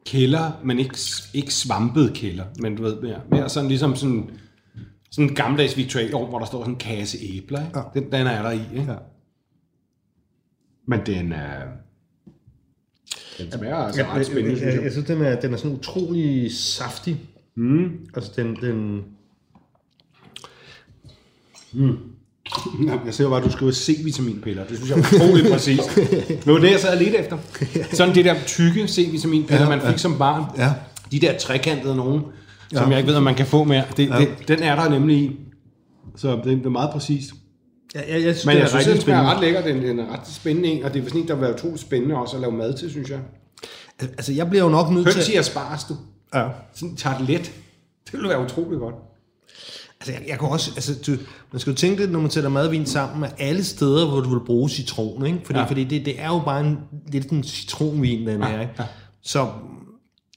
[0.05, 0.97] kælder, men ikke,
[1.33, 4.29] ikke svampet kælder, men du ved, mere, mere sådan ligesom sådan,
[5.11, 7.65] sådan en gammeldags Victorian, hvor der står sådan en kasse æbler.
[7.65, 7.79] Ikke?
[7.79, 7.83] Ja.
[7.93, 8.59] Den, den er der i.
[8.75, 8.91] Ikke?
[8.91, 8.97] Ja.
[10.89, 11.61] Men den er...
[13.37, 14.83] Den smager altså Jeg, ret spændende, jeg, jeg, jeg.
[14.83, 17.19] jeg synes, den er, den er sådan utrolig saftig.
[17.55, 17.89] Mm.
[18.15, 19.01] Altså, den, den,
[22.87, 24.63] Ja, Jeg ser jo bare, at du skriver C-vitaminpiller.
[24.67, 25.95] Det synes jeg er utroligt præcist.
[26.29, 27.37] Det var det, jeg sad lidt efter.
[27.93, 29.97] Sådan det der tykke C-vitaminpiller, Ja, man fik ja.
[29.97, 30.43] som barn.
[30.57, 30.73] Ja.
[31.11, 32.21] De der trekantede nogen,
[32.73, 32.89] som Ja.
[32.89, 33.83] jeg ikke ved, om man kan få mere.
[33.97, 34.19] Det, Ja.
[34.19, 35.39] det, den er der nemlig i.
[36.15, 37.31] Så det, det er meget præcist.
[37.95, 39.29] Jeg, jeg, jeg synes, Men det jeg er synes, rigtig den spændende.
[39.29, 39.61] ret lækker.
[39.61, 41.81] Den, den er ret spændende en, og det er sådan en, der vil være utroligt
[41.81, 43.19] spændende også at lave mad til, synes jeg.
[44.01, 45.33] Altså, jeg bliver jo nok nødt Høns til...
[45.33, 45.95] i asparges, du.
[46.33, 46.47] Ja.
[46.73, 47.51] Sådan tartelet.
[48.05, 48.95] Det ville være utroligt godt.
[50.01, 51.11] Altså, jeg, jeg kan også, altså, du,
[51.51, 54.29] man skal jo tænke lidt, når man sætter madvin sammen med alle steder, hvor du
[54.29, 55.39] vil bruge citron, ikke?
[55.43, 55.63] Fordi, Ja.
[55.63, 55.69] ja.
[55.69, 56.77] fordi det, det er jo bare en,
[57.11, 58.73] lidt en citronvin, den her, ikke?
[58.79, 58.83] ja.
[59.21, 59.47] Så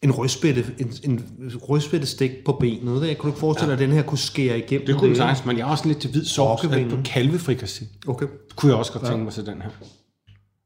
[0.03, 1.25] en rødspætte, en, en
[1.63, 4.59] rødspætte stik på benet, det, kunne du ikke forestille dig, at den her kunne skære
[4.59, 5.17] igennem Det kunne den ikke?
[5.17, 7.85] sagtens, men jeg er også lidt til hvid sovs på kalvefrikassé.
[8.07, 8.27] Okay.
[8.49, 9.71] Det kunne jeg også godt tænke mig til den her.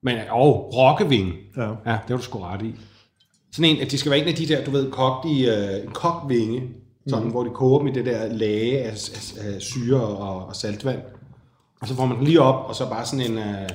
[0.03, 1.33] Men, og rokkevinge.
[1.57, 1.63] Ja.
[1.63, 2.75] ja, det har du sgu ret i.
[3.53, 5.85] Sådan en, at de skal være en af de der, du ved, kogt i øh,
[5.85, 6.63] en kogt vinge,
[7.07, 7.31] sådan, mm.
[7.31, 11.01] hvor de koger dem i det der lage af, af, af syre og, og saltvand.
[11.81, 13.69] Og så får man den lige op, og så bare sådan en øh,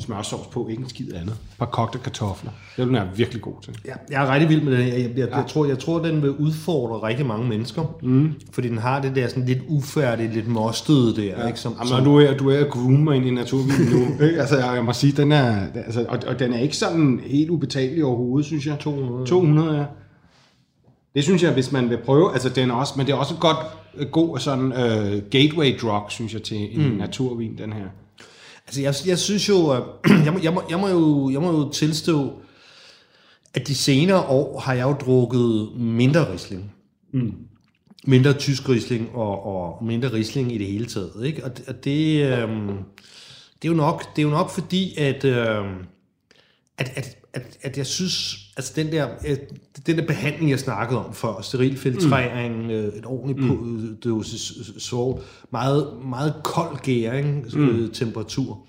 [0.00, 1.32] smørsovs på, ikke en skid andet.
[1.32, 2.50] Et par kogte kartofler.
[2.76, 3.78] Det er den er virkelig god til.
[3.84, 4.80] Ja, jeg er rigtig vild med den.
[4.80, 7.82] Jeg, jeg, jeg, jeg, tror, jeg tror, den vil udfordre rigtig mange mennesker.
[8.02, 8.32] Mm.
[8.52, 11.22] Fordi den har det der sådan lidt ufærdige, lidt mostede der.
[11.22, 11.46] Ja.
[11.46, 11.60] Ikke?
[11.60, 14.24] Som, Jamen, som, du er, du er groomer ind i naturvinen nu.
[14.40, 17.50] altså, jeg, jeg må sige, den er, altså, og, og den er ikke sådan helt
[17.50, 18.78] ubetalelig overhovedet, synes jeg.
[18.78, 19.26] 200.
[19.26, 19.84] 200, ja.
[21.14, 23.34] Det synes jeg, hvis man vil prøve, altså den er også, men det er også
[23.34, 23.56] et godt,
[23.96, 26.96] øh, god sådan uh, gateway drug, synes jeg, til en mm.
[26.96, 27.86] naturvin, den her.
[28.66, 29.74] Altså, jeg, jeg synes jo,
[30.24, 32.40] jeg må, jeg, må, jeg, må jo, jeg må jo tilstå,
[33.54, 36.72] at de senere år har jeg jo drukket mindre risling.
[37.12, 37.32] Mm.
[38.06, 41.12] Mindre tysk risling og, og mindre risling i det hele taget.
[41.24, 41.44] Ikke?
[41.44, 42.66] Og, det- og det, øhm,
[43.62, 45.74] det, er jo nok, det er jo nok fordi, at, øhm,
[46.78, 49.36] at, at, at, at jeg synes, altså den der, øh,
[49.86, 52.70] den der behandling, jeg snakkede om før, steril filtrering, mm.
[52.70, 53.96] et ordentligt mm.
[54.04, 57.90] dosis svovl, meget, meget kold gæring, mm.
[57.90, 58.66] temperatur,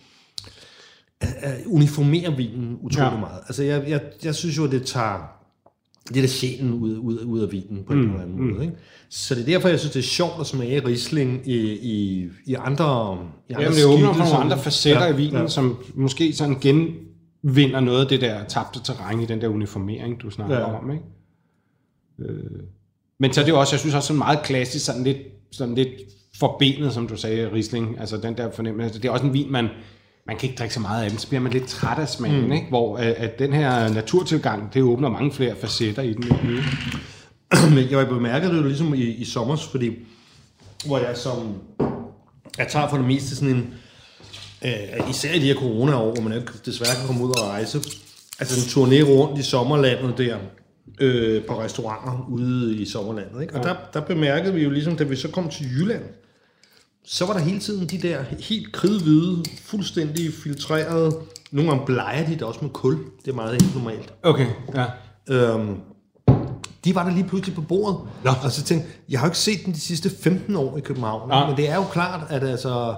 [1.23, 1.30] øh,
[1.65, 3.19] uniformerer vinen utrolig Ja.
[3.19, 3.39] meget.
[3.47, 5.36] Altså jeg, jeg, jeg synes jo, det tager
[6.08, 8.63] det der sjælen ud, ud, ud af vinen på en eller anden måde.
[8.63, 8.75] Ikke?
[9.10, 12.54] Så det er derfor, jeg synes, det er sjovt at smage Riesling i, i, i
[12.54, 13.17] andre
[13.49, 15.47] i andre Jamen, det åbner for nogle andre facetter ja, i vinen, ja.
[15.47, 16.56] som måske sådan
[17.45, 20.77] genvinder noget af det der tabte terræn i den der uniformering, du snakker ja.
[20.77, 21.03] Om, ikke?
[22.19, 22.62] Øh.
[23.19, 25.17] Men så er det jo også, jeg synes også sådan meget klassisk, sådan lidt,
[25.51, 25.89] sådan lidt
[26.39, 29.69] forbenet, som du sagde, Riesling, altså den der fornemmelse, det er også en vin, man,
[30.27, 32.45] man kan ikke drikke så meget af den, så bliver man lidt træt af smagen,
[32.45, 32.51] mm.
[32.51, 32.67] ikke?
[32.69, 36.23] Hvor at, at den her naturtilgang, det åbner mange flere facetter i den.
[37.75, 39.91] Men jeg bemærker det jo ligesom i, i sommer, fordi
[40.86, 41.53] hvor jeg som
[42.58, 43.73] jeg tager for det meste sådan en
[44.65, 47.78] øh, især i de her corona-år, hvor man ikke desværre kan komme ud og rejse,
[48.39, 50.38] altså en turné rundt i sommerlandet der,
[51.01, 53.41] øh, på restauranter ude i sommerlandet.
[53.41, 53.56] Ikke?
[53.56, 56.04] Og der, der bemærkede vi jo ligesom, da vi så kom til Jylland,
[57.06, 61.15] så var der hele tiden de der helt kridhvide, fuldstændig filtrerede,
[61.51, 64.13] nogle gange bleger de det også med kul, det er meget helt normalt.
[64.23, 64.86] Okay, ja.
[65.30, 65.75] Øhm,
[66.86, 67.97] de var der lige pludselig på bordet.
[68.23, 68.32] Nå.
[68.43, 70.82] Og så tænkte jeg, jeg har jo ikke set dem de sidste 15 år i
[70.82, 71.30] København.
[71.30, 71.47] Nå.
[71.47, 72.95] Men det er jo klart, at altså,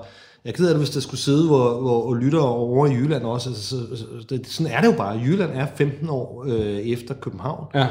[0.48, 2.94] jeg er ked af det, hvis der skulle sidde hvor, hvor, og lytter over i
[2.94, 3.50] Jylland også.
[3.50, 5.20] Altså, så, så, det, sådan er det jo bare.
[5.26, 7.66] Jylland er 15 år øh, efter København.
[7.76, 7.88] ja.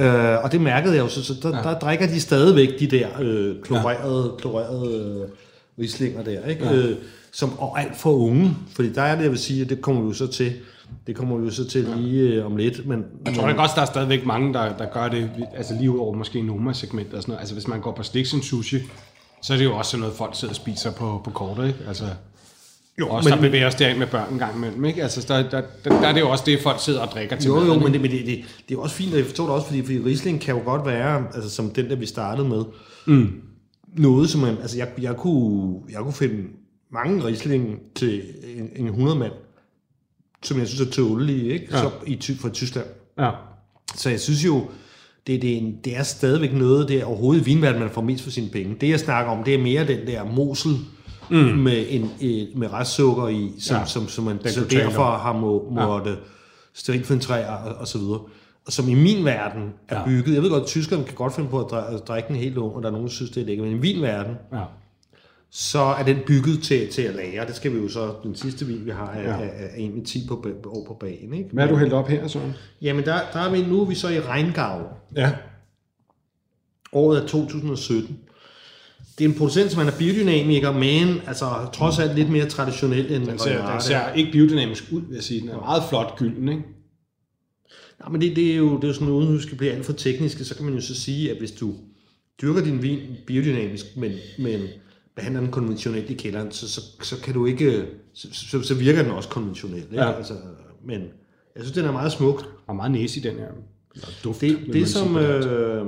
[0.00, 1.62] Øh, og det mærkede jeg jo, så, så der, ja.
[1.62, 4.36] der drikker de stadigvæk de der øh, klorerede, ja.
[4.40, 5.28] klorerede øh,
[5.78, 6.64] rislinger der, ikke?
[6.64, 6.72] Ja.
[6.72, 6.96] Øh,
[7.32, 10.02] som og alt for unge, fordi der er det, jeg vil sige, at det kommer
[10.02, 10.52] vi jo så til,
[11.06, 13.74] det kommer vi jo så til lige øh, om lidt, men, Jeg tror ikke også,
[13.76, 17.22] der er stadigvæk mange, der, der gør det, altså lige ud over måske Noma-segmentet og
[17.22, 17.40] sådan noget.
[17.40, 18.78] Altså hvis man går på Stixen Sushi,
[19.44, 21.78] så er det jo også sådan noget, folk sidder og spiser på, på kortet, ikke?
[21.88, 22.04] Altså,
[22.98, 25.02] jo, også men, der bevæger os derind med børn en gang imellem, ikke?
[25.02, 27.48] Altså der, der, der, der er det jo også det, folk sidder og drikker til
[27.48, 29.44] Jo, maden, jo, men, det, men det, det, det er også fint, og jeg forstår
[29.44, 32.48] det også, fordi, fordi Riesling kan jo godt være, altså som den der, vi startede
[32.48, 32.64] med,
[33.06, 33.42] mm.
[33.96, 36.42] noget, som altså jeg, jeg, kunne, jeg kunne finde
[36.92, 38.22] mange Riesling til
[38.56, 39.32] en, en 100 mand,
[40.42, 41.66] som jeg synes er tålelige, ikke?
[41.70, 41.78] Ja.
[41.78, 42.86] Så, i, fra Tyskland.
[43.18, 43.30] Ja.
[43.96, 44.68] Så jeg synes jo,
[45.26, 48.02] det, det, er en, det er stadigvæk noget, det er overhovedet i vinverden, man får
[48.02, 48.76] mest for sine penge.
[48.80, 50.70] Det, jeg snakker om, det er mere den der mosel
[51.30, 51.36] mm.
[51.36, 52.10] med, en,
[52.56, 56.16] med restsukker i, som, Ja, som, som man den så derfor har må, måtte ja.
[56.74, 58.20] sterilfiltrere og, og så videre.
[58.66, 60.04] Og som i min verden er Ja.
[60.04, 62.74] bygget, jeg ved godt, at tyskerne kan godt finde på at drikke den helt ung,
[62.74, 64.62] og der er nogen, der synes, det er lækkert, men i min verden, ja.
[65.56, 67.46] Så er den bygget til, til at lære.
[67.46, 69.44] Det skal vi jo så, den sidste vin, vi har, er, Ja.
[69.44, 71.34] er, er en med 10 på, år på bagen.
[71.34, 71.50] Ikke?
[71.52, 72.52] Hvad er du hældt op her, Søren?
[72.82, 74.80] Jamen, der, der er vi, nu er vi så i Rheingau.
[75.16, 75.32] Ja.
[76.92, 78.18] Året er 2017.
[79.18, 83.26] Det er en producent, som er biodynamiker, men altså, trods alt lidt mere traditionel end
[83.26, 85.40] Den ser, den ser ikke biodynamisk ud, vil jeg sige.
[85.40, 86.62] Den er meget flot gylden, ikke?
[88.04, 89.92] Ja, men det, det, er jo, det er sådan, uden at skal blive alt for
[89.92, 91.74] tekniske, så kan man jo så sige, at hvis du
[92.42, 94.60] dyrker din vin biodynamisk, men, men
[95.16, 99.02] behandler den konventionelt i kælderen, så, så, så kan du ikke, så, så, så virker
[99.02, 99.84] den også konventionelt.
[99.84, 99.96] Ikke?
[100.04, 100.12] Ja.
[100.12, 100.34] Altså,
[100.86, 101.00] men
[101.56, 102.44] jeg synes, den er meget smuk.
[102.66, 103.48] Og meget næse i den her.
[104.24, 105.86] Duft, Det, det som, øh,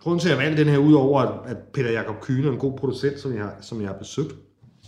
[0.00, 2.58] grunden til, at jeg valgte den her, udover at, at Peter Jakob Kyhn er en
[2.58, 4.34] god producent, som jeg, har- som jeg har besøgt,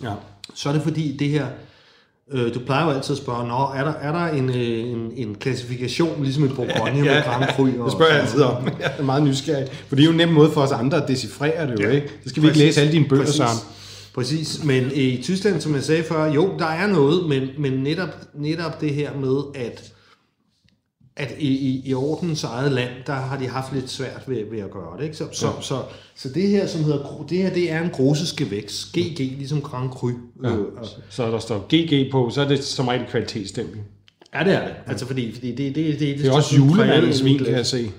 [0.02, 0.14] Ja.
[0.54, 1.46] så er det fordi det her,
[2.32, 5.12] øh, du plejer jo altid at spørge, Nå, er der, er der en, øh, en,
[5.16, 7.66] en klassifikation, ligesom i Bourgogne ja, med Grand Cru?
[7.66, 8.68] Det spørger jeg altid om.
[8.80, 9.68] Jeg er meget nysgerrig.
[9.88, 11.94] For det er jo en nem måde for os andre at decifrere det jo, ja.
[11.94, 12.08] ikke?
[12.24, 12.66] Så skal vi ikke Præcis.
[12.66, 13.36] læse alle dine bøger, Præcis.
[13.36, 13.58] Søren.
[14.14, 18.08] Præcis, men i Tyskland, som jeg sagde før, jo, der er noget, men, men netop,
[18.34, 19.92] netop det her med, at,
[21.16, 24.58] at i, i, i ordens eget land, der har de haft lidt svært ved, ved
[24.58, 25.04] at gøre det.
[25.04, 25.16] Ikke?
[25.16, 25.52] Så, så, Ja.
[25.62, 25.82] så,
[26.16, 29.90] så det her, som hedder, det her, det er en grosseske vækst, GG, ligesom Grand
[29.90, 30.10] Cru.
[30.42, 30.48] Ja.
[30.48, 33.80] Øh, og- Så der står GG på, så er det som regel kvalitetsstempel.
[34.34, 34.74] Ja, det er det.
[34.86, 37.90] Altså, fordi, fordi det, det, det, det, Det er også julemandens vin, kan jeg se.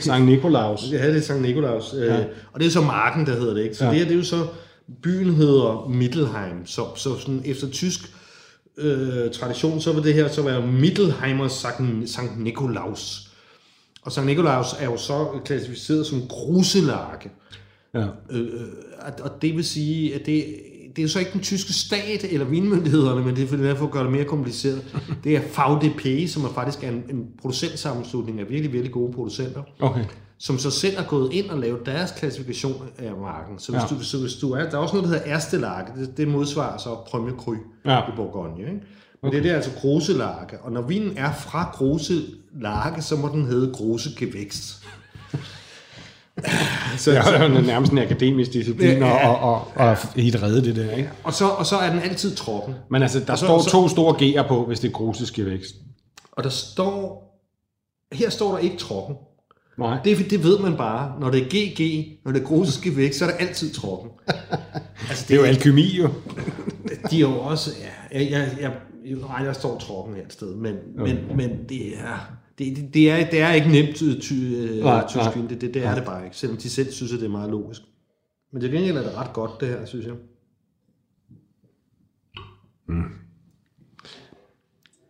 [0.00, 0.90] Sankt Nikolaus.
[0.90, 1.94] Havde det i Sankt Nikolaus.
[1.98, 2.04] Ja.
[2.14, 2.24] Ja.
[2.52, 3.62] Og det er så marken, der hedder det.
[3.62, 3.74] Ikke?
[3.74, 3.90] Så Ja.
[3.90, 3.94] ja.
[3.94, 4.46] det her, det er jo så,
[5.02, 6.66] byen hedder Mittelheim.
[6.66, 8.00] Så, så sådan efter tysk
[8.78, 13.30] øh, tradition, så vil det her så være Mittelheimer Sankt, Sankt Nikolaus.
[14.02, 17.30] Og Sankt Nikolaus er jo så klassificeret som gruselage.
[17.94, 18.06] Ja.
[18.30, 18.46] Øh,
[18.98, 20.44] og- og det vil sige, at det,
[20.88, 23.84] det er jo så ikke den tyske stat eller vinmyndighederne, men det er for derfor
[23.84, 24.84] at gøre det mere kompliceret.
[25.24, 29.62] Det er VDP, som er faktisk er en, en producentsammenslutning af virkelig, virkelig gode producenter
[29.80, 30.04] Okay.
[30.46, 33.58] Som så selv er gået ind og lavet deres klassifikation af marken.
[33.58, 33.86] Så hvis, Ja.
[33.90, 33.98] ja.
[33.98, 36.78] du, så hvis du er, der er også noget, der hedder Erstelage, det, det modsvarer
[36.78, 37.54] så Premier Cru
[37.86, 37.98] Ja.
[37.98, 38.58] i Bourgogne.
[38.60, 38.70] Ikke?
[38.72, 38.80] Men
[39.22, 39.30] okay.
[39.30, 43.46] det er det er altså Groselage, og når vinen er fra Groselage, så må den
[43.46, 44.64] hedde Grosegevækst.
[46.98, 49.28] så, Det er jo nærmest en akademisk disciplin Ja.
[49.28, 51.10] og, og, og, og helt redde det der, ikke?
[51.24, 52.74] og, så, og så er den altid troppen.
[52.90, 55.46] Men altså, der Og så- står så- to store G'er på, hvis det er grusiske
[55.46, 55.74] vækst.
[56.32, 57.24] Og der står,
[58.12, 59.16] her står der ikke troppen.
[59.78, 59.98] Nej.
[60.04, 61.20] Det, det ved man bare.
[61.20, 64.10] Når det er GG, når det er Grosegevækst, så er der altid troppen.
[65.08, 66.08] altså, Det er jo alkymi, jo.
[67.10, 67.70] De er jo også,
[68.12, 68.58] ja, jeg, jeg,
[69.04, 71.14] jeg, nej, der står troppen her et sted, men, okay.
[71.14, 74.84] men, men det er, det, det, det, er, det er ikke nemt ty, ty, øh,
[74.84, 75.46] Nej, tysk nej.
[75.48, 77.50] det, det, det er det bare ikke, selvom de selv synes, at det er meget
[77.50, 77.82] logisk.
[78.52, 80.14] Men til gengæld er det ret godt, det her, synes jeg.
[82.88, 83.23] Mm.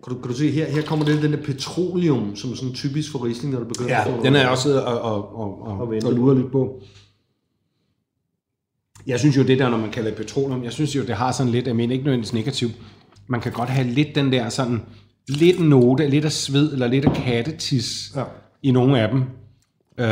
[0.05, 2.75] Kan du, kan du se, her, her kommer det den der petroleum, som er sådan
[2.75, 5.01] typisk for Riesling, når du begynder at få Ja, den er jeg også siddet og,
[5.01, 6.83] og, og, og, Og og, luret lidt på.
[9.07, 11.33] Jeg synes jo, det der, når man kalder det petroleum, jeg synes jo, det har
[11.33, 12.73] sådan lidt, jeg mener ikke nødvendigvis negativt,
[13.27, 14.81] man kan godt have lidt den der sådan,
[15.29, 18.25] lidt note, lidt af sved, eller lidt af kattetis Ja.
[18.63, 19.23] i nogle af dem.
[19.99, 20.07] Øh,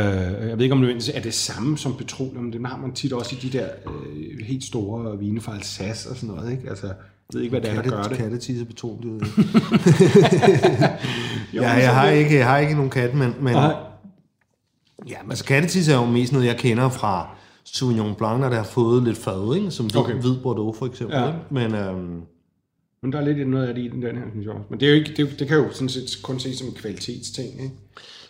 [0.49, 2.51] jeg ved ikke, om det nødvendigvis er det samme som petroleum.
[2.51, 6.15] Det har man tit også i de der øh, helt store vine fra Alsace og
[6.15, 6.51] sådan noget.
[6.51, 6.69] Ikke?
[6.69, 6.93] Altså,
[7.33, 8.17] jeg ved ikke, hvad det er, der gør det.
[8.17, 9.21] Kattetisse petroleum.
[11.53, 13.53] Jo, ja, men så jeg har, det- ikke, jeg har ikke nogen katte, men, men
[13.53, 13.75] Nej.
[15.09, 18.55] Ja, men altså kattetis er jo mest noget, jeg kender fra Sauvignon Blanc, når der
[18.55, 19.71] har fået lidt fad, ikke?
[19.71, 20.13] som Okay.
[20.13, 21.17] hvid Bordeaux for eksempel.
[21.17, 21.27] Ja.
[21.27, 21.39] Ikke?
[21.51, 22.21] Men øhm,
[23.01, 24.65] Men der er lidt noget af det i den, den her, synes jeg også.
[24.69, 26.73] Men det, er jo ikke, det, det kan jo sådan set kun ses som en
[26.73, 27.47] kvalitetsting.
[27.53, 27.71] Ikke?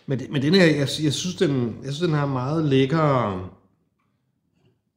[0.06, 3.50] men, det- men den her, jeg, jeg, synes, den, jeg synes, den har meget lækker...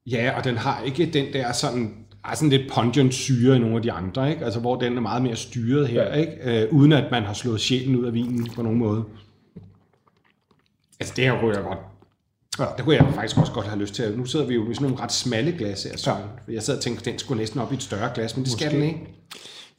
[0.07, 1.93] Ja, og den har ikke den der sådan,
[2.31, 4.45] er sådan lidt pungent syre i nogle af de andre, ikke?
[4.45, 6.31] Altså, hvor den er meget mere styret her, ikke?
[6.43, 9.03] Øh, uden at man har slået sjælen ud af vinen på nogen måde.
[10.99, 11.79] Altså, det her kunne jeg godt.
[12.59, 12.65] Ja.
[12.77, 14.17] Det kunne jeg faktisk også godt have lyst til.
[14.17, 16.53] Nu sidder vi jo i sådan nogle ret smalle glas her, så ja.
[16.53, 18.65] jeg sad og tænkte, den skulle næsten op i et større glas, men det skal
[18.65, 18.77] Måske.
[18.77, 18.99] den ikke.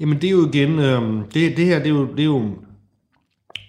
[0.00, 2.50] Jamen det er jo igen, øhm, det, det her, det er jo, det er jo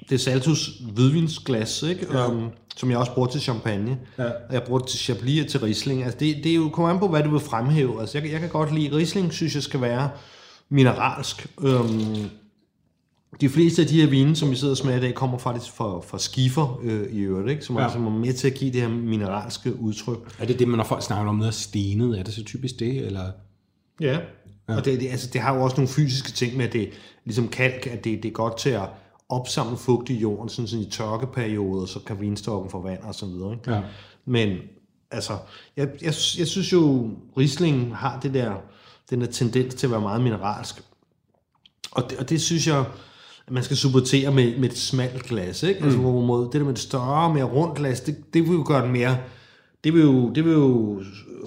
[0.10, 2.08] det er Saltus hvidvinsglas, ikke?
[2.12, 2.28] Ja.
[2.28, 3.98] Um, som jeg også bruger til champagne.
[4.18, 4.24] Ja.
[4.24, 6.04] Og jeg bruger det til Chablis og til Riesling.
[6.04, 8.02] Altså det, det er jo kommer an på, hvad du vil fremhæve.
[8.02, 10.10] Altså jeg, jeg kan godt lide, Riesling synes jeg skal være
[10.70, 11.48] mineralsk.
[11.62, 12.30] Øhm,
[13.42, 15.72] de fleste af de her vine, som vi sidder og smager i dag, kommer faktisk
[15.72, 17.66] fra, fra skifer øh, i øvrigt, ikke?
[17.66, 17.84] som Ja.
[17.84, 20.36] altså er med til at give det her mineralske udtryk.
[20.40, 22.20] Er det det, når folk snakker om noget af stenet?
[22.20, 23.32] Er det så typisk det, eller?
[24.02, 24.20] Ja.
[24.70, 24.76] ja.
[24.76, 26.90] Og det, det, altså, det har jo også nogle fysiske ting med, at det
[27.26, 28.90] ligesom kalk, at det, det er godt til at
[29.30, 33.26] opsamle fugt i jorden, sådan, sådan i tørkeperioder, så kan vinstokken få vand og så
[33.26, 33.54] videre.
[33.54, 33.74] Ikke?
[33.74, 33.82] Ja.
[34.26, 34.58] Men
[35.12, 35.38] altså,
[35.78, 38.56] jeg, jeg, jeg synes jo, Riesling har det der,
[39.10, 40.84] den der tendens til at være meget mineralsk.
[41.92, 42.80] Og det, og det synes jeg,
[43.48, 45.64] at man skal supportere med, med et smalt glas.
[45.64, 45.84] Ikke?
[45.84, 48.84] Altså, hvorimod det der med et større, mere rundt glas, det, det vil jo gøre
[48.84, 49.18] den mere
[49.84, 51.04] det vil jo, det vil jo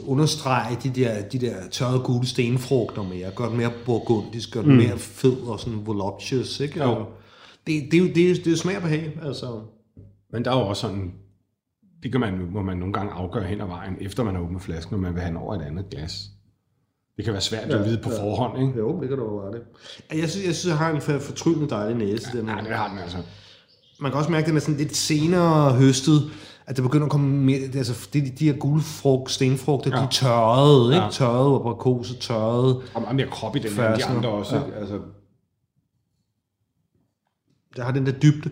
[0.07, 4.71] understrege de der, de der tørrede gule stenfrugter mere, gør den mere burgundisk, gør den
[4.71, 4.77] mm.
[4.77, 6.83] mere fed og sådan voluptuous, ikke?
[6.83, 6.91] Jo.
[6.91, 7.07] Og
[7.67, 9.61] Det, det, er det, er, det er smag og behag, altså.
[10.33, 11.13] Men der er jo også sådan,
[12.03, 14.63] det kan man, må man nogle gange afgøre hen ad vejen, efter man har åbnet
[14.63, 16.29] flasken, når man vil have den over et andet glas.
[17.17, 18.23] Det kan være svært ja, at vide på ja.
[18.23, 18.79] forhånd, ikke?
[18.79, 19.63] Jo, det kan du være det.
[20.21, 22.55] Jeg synes, jeg synes, jeg har en for- fortryllende dejlig næse, den her.
[22.55, 23.17] Nej, det har den altså.
[24.01, 26.23] Man kan også mærke, at den er sådan lidt senere høstet,
[26.67, 29.91] at der begynder at komme mere, det er altså de, de her gule frugt, stenfrugter,
[29.91, 29.97] ja.
[29.97, 31.05] de er tørrede, ikke?
[31.05, 31.11] Ja.
[31.11, 32.81] Tørrede aprikoser, tørrede.
[32.95, 34.65] Og meget mere krop i den end de andre også, Ja.
[34.65, 34.77] ikke?
[34.77, 34.99] Altså,
[37.77, 38.51] Der har den der dybde.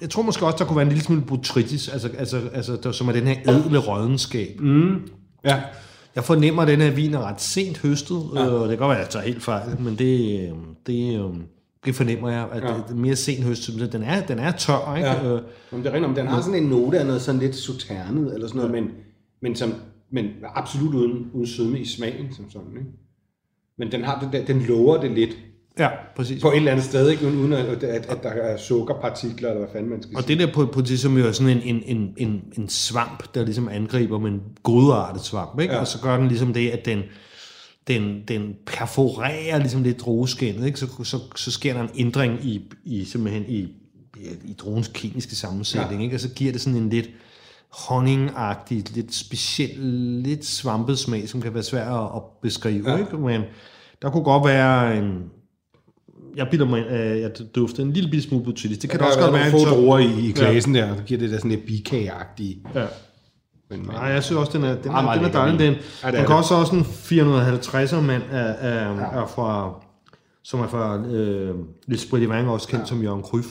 [0.00, 2.92] Jeg tror måske også, der kunne være en lille smule botrytis, altså, altså, altså der,
[2.92, 4.60] som er den her ædle rådenskab.
[5.44, 5.62] ja.
[6.14, 8.46] Jeg fornemmer, at den her vin er ret sent høstet, ja.
[8.46, 11.40] øh, det kan godt være, at jeg tager helt fejl, men det, øh, det, øh,
[11.84, 12.68] det fornemmer jeg, at ja.
[12.68, 13.92] det er mere sent høstet.
[13.92, 15.08] Den er, den er tør, ikke?
[15.08, 15.34] Ja.
[15.34, 17.56] Øh, Men det er rigtigt, om den har sådan en note af noget sådan lidt
[17.56, 18.90] sauternet, eller sådan noget, men,
[19.42, 19.74] men, som,
[20.10, 22.90] men absolut uden, uden sødme i smagen, som sådan, ikke?
[23.78, 25.36] Men den, har det der, den lover det lidt
[25.78, 26.42] ja, præcis.
[26.42, 27.26] på et eller andet sted, ikke?
[27.26, 30.38] Uden at, at, at, der er sukkerpartikler, eller hvad fanden man skal Og sige.
[30.38, 33.34] det der på, på det, som jo er sådan en, en, en, en, en svamp,
[33.34, 35.74] der ligesom angriber med en godartet svamp, ikke?
[35.74, 35.80] Ja.
[35.80, 37.02] Og så gør den ligesom det, at den,
[37.88, 40.78] den, den perforerer ligesom lidt drueskinnet, ikke?
[40.78, 43.68] Så, så, så sker der en ændring i, i simpelthen i,
[44.44, 46.04] i, druens kemiske sammensætning, Ja.
[46.04, 46.16] ikke?
[46.16, 47.10] og så giver det sådan en lidt
[47.72, 49.78] honningagtig, lidt speciel,
[50.24, 52.96] lidt svampet smag, som kan være svær at, at beskrive, ja.
[52.96, 53.16] ikke?
[53.18, 53.42] men
[54.02, 55.22] der kunne godt være en,
[56.36, 58.78] jeg bilder mig, at jeg dufter en lille smule botrytis.
[58.78, 61.20] Det kan Der også godt være nogle få druer i, i glasen der, der giver
[61.20, 62.58] det der sådan lidt bikageagtige.
[62.74, 62.84] Ja.
[63.70, 65.58] Men, Nej, jeg synes også, den er, den er, meget den er dejlig.
[65.58, 66.36] Den, Ja, den er det.
[66.36, 69.22] også en 450'er mand er, er, ja.
[69.22, 69.74] er fra,
[70.44, 71.54] som er fra øh,
[71.86, 72.86] lidt Sprittivang, også kendt ja.
[72.86, 73.46] som Jørgen Kryf.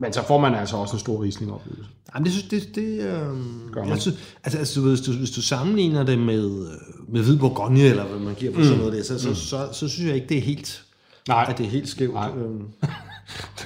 [0.00, 1.90] men så får man altså også en stor Riesling-oplevelse.
[2.14, 3.88] Jamen, det synes det, det øh, Gør man.
[3.88, 7.80] jeg synes, altså, altså, hvis, du, hvis du sammenligner det med, øh, med hvid Bourgogne,
[7.80, 10.28] eller hvad man giver for sådan noget der, så, så, så, så, synes jeg ikke,
[10.28, 10.82] det er helt,
[11.28, 12.14] Nej, at det er helt skævt.
[12.14, 12.30] Nej.
[12.36, 12.68] Øhm,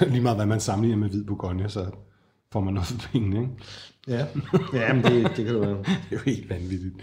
[0.11, 1.85] lige meget hvad man sammenligner med hvid Bourgogne, så
[2.51, 3.51] får man noget for pengene, ikke?
[4.07, 4.25] ja,
[4.73, 5.69] ja men det, det kan det være.
[5.77, 6.95] Det er jo helt vanvittigt.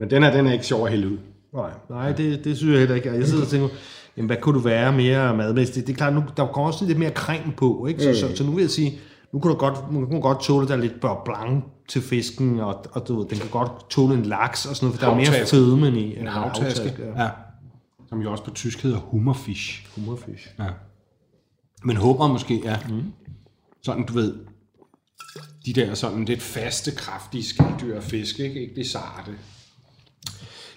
[0.00, 1.18] Men den her, den er ikke sjov at hælde ud.
[1.54, 3.12] Nej, nej det, det synes jeg heller ikke.
[3.12, 3.68] Jeg sidder og tænker,
[4.16, 5.86] jamen, hvad kunne du være mere madmæssigt?
[5.86, 8.02] Det, er klart, nu, der kommer også lidt mere creme på, ikke?
[8.02, 8.98] Så, så, så, nu vil jeg sige,
[9.32, 11.64] nu kan du godt, nu kan du godt tåle, at der er lidt beurre blanc
[11.88, 15.00] til fisken, og, og du, ved, den kan godt tåle en laks og sådan noget,
[15.00, 16.16] for der er mere fedmen i.
[16.18, 16.94] En havtaske.
[16.98, 17.22] ja.
[17.22, 17.28] Ja.
[18.08, 19.86] Som jo også på tysk hedder hummerfish.
[19.94, 20.48] Hummerfish.
[20.58, 20.64] Ja.
[21.84, 22.78] Men hummer måske, ja.
[22.88, 23.02] Mm.
[23.82, 24.34] Sådan, du ved,
[25.66, 28.60] de der sådan lidt faste, kraftige skalddyr og fisk, ikke?
[28.60, 29.30] Ikke det sarte.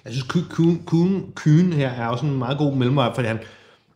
[0.06, 3.39] Jeg synes, ky- kyn, kyn, kyn her er også en meget god mellemvej, fordi han,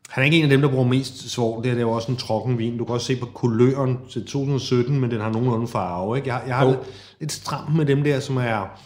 [0.10, 1.58] han er ikke en af dem, der bruger mest svovl.
[1.64, 2.78] Det her det er jo også en trokken vin.
[2.78, 6.18] Du kan også se på kuløren til 2017, men den har nogenlunde farve.
[6.18, 6.34] Ikke?
[6.34, 6.72] Jeg, jeg har Jo.
[6.72, 6.82] lidt,
[7.20, 8.82] lidt stramt med dem der, som er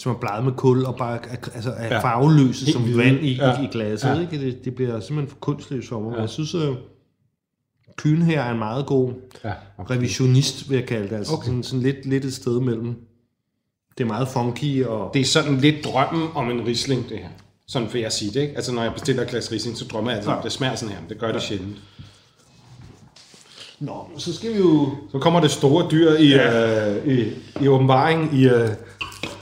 [0.00, 1.18] som er bleget med kul og bare
[1.54, 1.94] altså er Ja.
[1.94, 2.00] ja.
[2.00, 2.98] farveløse Helt som hvide.
[2.98, 3.48] vand i, Ja.
[3.48, 3.62] ja.
[3.62, 4.08] i, glasset.
[4.08, 4.14] Ja.
[4.14, 4.20] Ja.
[4.20, 4.40] Ikke?
[4.46, 6.14] Det, det bliver simpelthen for kunstløst for mig.
[6.14, 6.20] Ja.
[6.20, 6.74] Jeg synes, at
[7.96, 9.12] Kyn her er en meget god
[9.44, 9.52] Ja,
[9.90, 11.16] revisionist, vil jeg kalde det.
[11.16, 11.44] Altså Okay.
[11.46, 12.94] sådan, sådan lidt, lidt et sted mellem.
[13.98, 15.10] Det er meget funky og...
[15.14, 17.28] Det er sådan lidt drømmen om en Riesling, det her.
[17.68, 18.56] Sådan vil jeg sige det, ikke?
[18.56, 20.36] Altså, når jeg bestiller et glas Riesling, så drømmer jeg altid, Ja.
[20.36, 21.00] om det smager sådan her.
[21.00, 21.76] men Det gør det sjældent.
[23.80, 24.88] Nå, så skal vi jo...
[25.12, 26.96] Så kommer det store dyr i, ja.
[26.96, 27.32] øh, i,
[27.64, 28.68] i åbenbaring i øh,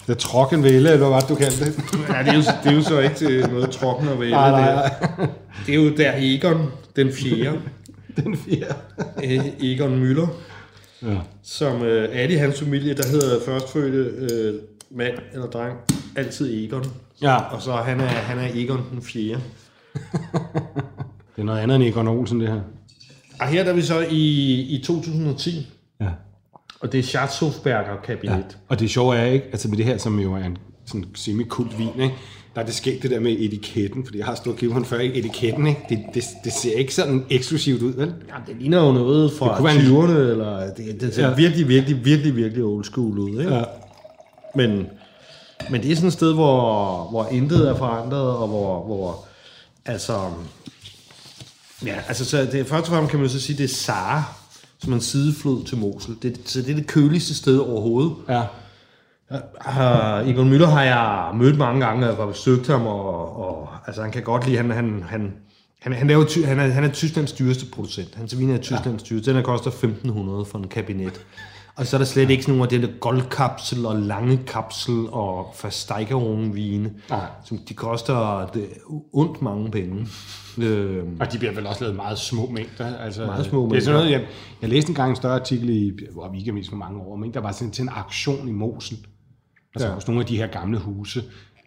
[0.09, 1.75] The Trockenwelle, eller hvad du kaldte det.
[2.15, 4.33] Ja, det er jo, det er jo så ikke til noget trokken og vælge.
[4.33, 5.29] Nej, nej, Det,
[5.67, 6.67] det er jo der Egon,
[6.97, 7.59] den fjerde,
[8.25, 8.75] Den fjerde.
[9.25, 10.27] øh, Egon Møller,
[11.03, 11.17] Ja.
[11.43, 14.55] som øh, er i hans familie, der hedder førstfødte øh,
[14.91, 15.77] mand eller dreng,
[16.17, 16.85] altid Egon.
[17.23, 17.37] ja.
[17.37, 19.41] Og så han er, han er Egon den fjerde.
[21.37, 22.61] Det er noget andet end Egon Olsen, det her.
[23.41, 25.67] Og her der er vi så i, i 2010,
[26.01, 26.07] Ja.
[26.81, 28.33] Og det er Schatzhofberger kabinet.
[28.37, 28.43] Ja.
[28.69, 31.79] Og det sjove er ikke, altså med det her, som jo er en sådan semi-kult
[31.79, 32.15] vin, ikke?
[32.55, 34.99] der er det skægt det der med etiketten, fordi jeg har stået og den før,
[34.99, 35.15] ikke?
[35.15, 35.81] etiketten, ikke?
[35.89, 38.13] Det, det, det, ser ikke sådan eksklusivt ud, vel?
[38.29, 41.35] Ja, det ligner jo noget fra kunne være en- 20'erne, eller det, det ser Ja.
[41.35, 43.41] virkelig, virkelig, virkelig, virkelig old school ud.
[43.41, 43.55] Ikke?
[43.55, 43.63] Ja.
[44.55, 44.87] Men,
[45.71, 49.25] men det er sådan et sted, hvor, hvor intet er forandret, og hvor, hvor
[49.87, 50.19] altså,
[51.87, 54.23] ja, altså så det, først og fremmest kan man så sige, det er Sara,
[54.79, 56.17] som en sideflod til Mosel.
[56.23, 58.13] Det, så det er det køligste sted overhovedet.
[58.29, 58.43] Ja.
[59.31, 64.03] Uh, Egon Müller har jeg mødt mange gange, og har besøgt ham, og, og altså,
[64.03, 65.33] han kan godt lide, han, han, han,
[65.81, 68.15] han, han, laver, ty- han, er, han er Tysklands dyreste producent.
[68.15, 69.15] Hans vin er Tysklands ja.
[69.15, 69.31] dyreste.
[69.31, 71.21] Den her koster 1.500 for en kabinet.
[71.79, 72.29] Og så er der slet ja.
[72.31, 77.27] ikke sådan nogle af det der goldkapsel og lange kapsel og Versteigerung-vine, Nej.
[77.45, 78.69] som de koster det,
[79.13, 80.07] ondt mange penge.
[80.59, 82.97] Øh, Og de bliver vel også lavet meget små mængder.
[82.97, 84.11] Altså, Meget små Det er sådan mængder.
[84.11, 84.29] noget, jeg,
[84.63, 87.53] jeg læste engang en større artikel i hvor Weekendvis for mange år, men der var
[87.53, 88.97] sådan til en aktion i Mosen,
[89.75, 89.95] altså ja.
[89.95, 91.23] hos nogle af de her gamle huse.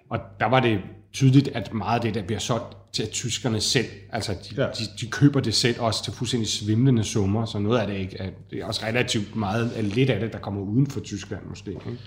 [0.09, 0.79] Og der var det
[1.13, 4.61] tydeligt, at meget af det, der bliver solgt til tyskerne selv, altså de, Ja.
[4.61, 4.67] ja.
[4.67, 8.17] de, de køber det selv også til fuldstændig svimlende summer, så noget af det ikke,
[8.17, 11.41] er, det er også relativt meget, er lidt af det, der kommer uden for Tyskland
[11.49, 11.71] måske.
[11.71, 11.97] Ikke?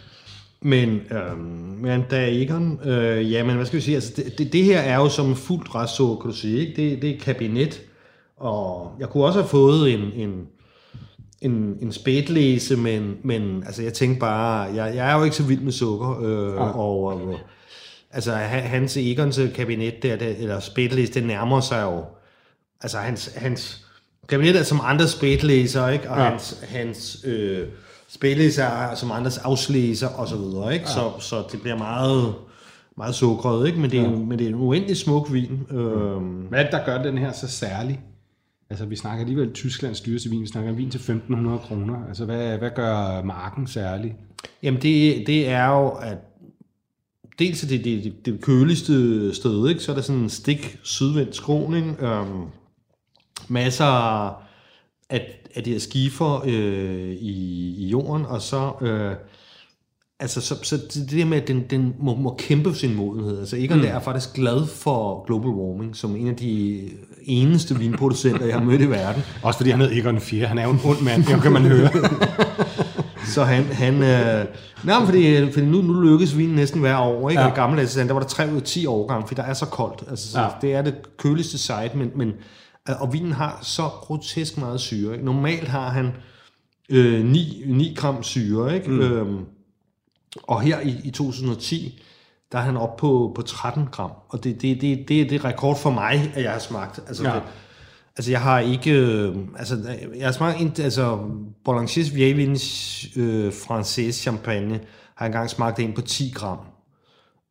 [0.62, 1.40] Men, øhm,
[1.82, 4.80] men da Egon, øh, ja, men hvad skal vi sige, altså det, det, det her
[4.80, 6.82] er jo som fuldt restsukker, kan du sige, ikke?
[6.82, 7.82] Det, det er kabinet,
[8.36, 10.46] og jeg kunne også have fået en, en,
[11.40, 15.42] en, en spætlæse, men, men altså jeg tænkte bare, jeg, jeg er jo ikke så
[15.42, 17.38] vild med sukker, øh, og, og
[18.15, 22.05] altså han- hans Egons kabinet der, det, eller spætlæse, det nærmer sig jo,
[22.81, 23.87] altså hans, hans
[24.29, 26.11] kabinet er som andre spætlæser, ikke?
[26.11, 26.25] Og ja.
[26.31, 27.67] Hans, hans øh,
[28.09, 30.85] spætlæser er som andres afslæser, og så videre, ikke?
[30.89, 30.93] Ja.
[30.93, 32.35] Så, så det bliver meget,
[32.97, 33.79] meget sukret, ikke?
[33.79, 34.09] Men det er, ja.
[34.11, 35.61] men det er en uendelig smuk vin.
[35.71, 38.01] Øhm, Hvad er det, der gør den her så særlig?
[38.71, 40.43] Altså, vi snakker alligevel Tysklands dyreste vin.
[40.43, 41.97] Vi snakker vin til 1.500 kroner.
[42.09, 44.15] Altså, hvad, hvad gør marken særlig?
[44.62, 46.17] Jamen det, det er jo, at
[47.39, 49.80] dels er det det, det, det køligste sted, ikke?
[49.80, 52.43] så er der sådan en stik sydvendt skråning, øhm,
[53.49, 53.85] masser
[55.11, 59.12] af, af de her skifer øh, i, i jorden, og så, øh,
[60.20, 62.95] altså, så, så det, det der med, at den, den må, må kæmpe for sin
[62.95, 63.39] modenhed.
[63.39, 63.85] Altså Egon mm.
[63.85, 66.80] er faktisk glad for global warming, som en af de
[67.22, 69.22] eneste vinproducenter, jeg har mødt i verden.
[69.43, 70.47] Også fordi han hed Egon 4.
[70.47, 71.91] Han er jo en ond mand, det kan man høre.
[73.27, 74.47] Så han, han øh,
[74.85, 77.43] nej, men fordi, fordi nu, nu lykkes vinen næsten hver år, ikke?
[77.43, 77.49] Ja.
[77.49, 79.55] Og i gamle dage, der var der 3 ud af 10 årgange, fordi der er
[79.55, 80.05] så koldt.
[80.11, 80.49] Altså, så ja.
[80.61, 82.33] Det er det køligste site, men, men,
[82.89, 85.12] øh, og vinen har så grotesk meget syre.
[85.12, 85.25] Ikke?
[85.25, 86.12] Normalt har han
[86.91, 88.91] øh, 9, 9 gram syre, ikke?
[88.91, 89.01] Mm.
[89.01, 89.45] Øhm,
[90.43, 92.01] og her i, i 2010,
[92.53, 94.11] der er han oppe på, på 13 gram.
[94.29, 97.01] Og det, det, det, det, det er rekord for mig, at jeg har smagt.
[97.09, 97.29] Altså.
[97.29, 97.35] Ja.
[97.35, 97.43] det,
[98.17, 98.91] Altså, jeg har ikke...
[98.91, 100.61] Øh, altså, jeg har smagt...
[100.61, 101.19] En, altså,
[101.65, 104.81] Boulanger Vieillevins øh, Française Champagne
[105.15, 106.59] har jeg engang smagt en på 10 gram.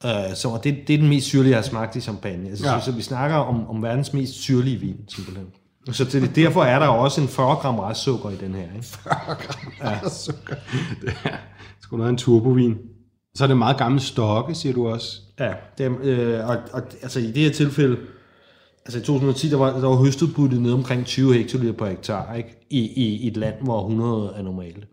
[0.06, 2.50] Øh, så og det, det er den mest syrlige, jeg har smagt i champagne.
[2.50, 2.74] Altså, ja.
[2.74, 2.80] Ja.
[2.80, 5.48] så, så vi snakker om, om verdens mest syrlige vin, simpelthen.
[5.92, 8.64] Så det, derfor er der også en 40 gram restsukker i den her.
[8.76, 8.88] Ikke?
[9.84, 10.10] ja.
[10.10, 10.56] Sukker.
[11.02, 11.38] Det er
[11.82, 12.78] sgu noget af en turbovin.
[13.36, 15.22] Så er det meget gammel stokke, siger du også.
[15.40, 17.98] Ja, det, øh, og, og altså i det her tilfælde,
[18.86, 22.66] altså i 2010, der var, der var høstudbuddet ned omkring 20 hektoliter per hektar, ikke?
[22.70, 24.86] I, i, i et land, hvor 100 er normalt.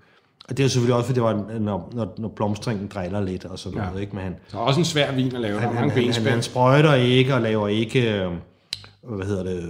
[0.48, 3.58] Og det er selvfølgelig også, fordi det var, når, når, når blomstringen driller lidt og
[3.58, 4.00] sådan noget, Ja.
[4.00, 4.14] ikke?
[4.14, 5.56] Men han, Så også en svær vin at lave.
[5.56, 8.30] Er han, han, han, han, han sprøjter ikke og laver ikke, øh,
[9.02, 9.64] hvad hedder det, øh,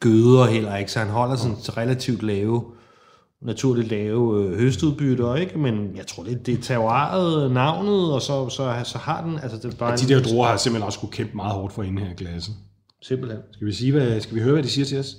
[0.00, 2.64] gøder heller ikke, så han holder sådan relativt lave,
[3.46, 5.58] naturligt lave øh, høstudbytter, ikke?
[5.58, 9.56] Men jeg tror, det, det er terroiret navnet, og så, så, så har den, altså
[9.56, 11.82] det er bare De en- der druer har simpelthen også skulle kæmpe meget hårdt for
[11.82, 12.14] inde her i
[13.02, 13.40] simpelthen.
[13.52, 15.16] Skal vi, sige, hvad, skal vi høre, hvad de siger til os?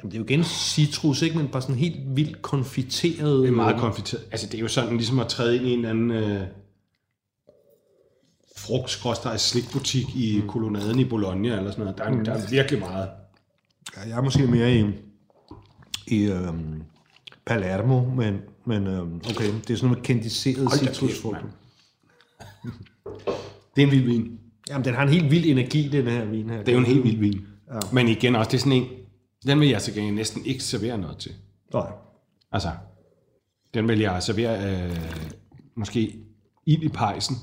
[0.00, 1.36] Jamen, det er jo igen citrus, ikke?
[1.38, 3.42] Men bare sådan helt vildt konfiteret.
[3.42, 4.24] Det er meget konfiteret.
[4.30, 6.40] Altså, det er jo sådan ligesom at træde ind i en eller anden øh,
[8.56, 8.90] frugt
[9.40, 11.98] slikbutik i kolonnaden i Bologna eller sådan noget.
[11.98, 13.08] Der er, der er virkelig meget.
[13.96, 14.84] Ja, jeg er måske mere i,
[16.10, 16.82] i øhm,
[17.46, 20.32] Palermo, men, men øhm, okay, det er sådan noget kæft,
[20.78, 21.38] citrusfrugt.
[23.76, 24.38] Det er en vild vin.
[24.70, 26.58] Jamen, den har en helt vild energi, den her vin her.
[26.58, 27.46] Det er jo en helt vild vin.
[27.72, 27.78] Ja.
[27.92, 28.86] Men igen også, det er sådan en,
[29.46, 31.32] den vil jeg så gengæld næsten ikke servere noget til.
[31.74, 31.92] Nej.
[32.52, 32.70] Altså,
[33.74, 34.96] den vil jeg servere øh,
[35.74, 36.16] måske
[36.66, 37.36] ild i pejsen,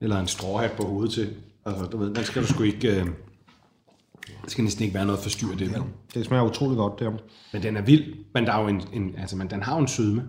[0.00, 1.36] eller en stråhat på hovedet til.
[1.66, 3.00] Altså, du ved, den skal du sgu ikke...
[3.00, 3.06] Øh,
[4.42, 5.82] det skal næsten ikke være noget forstyr, det vel.
[6.14, 7.10] Det smager utrolig godt, der.
[7.52, 9.80] Men den er vild, men der er jo en, en altså, men den har jo
[9.80, 10.22] en sødme.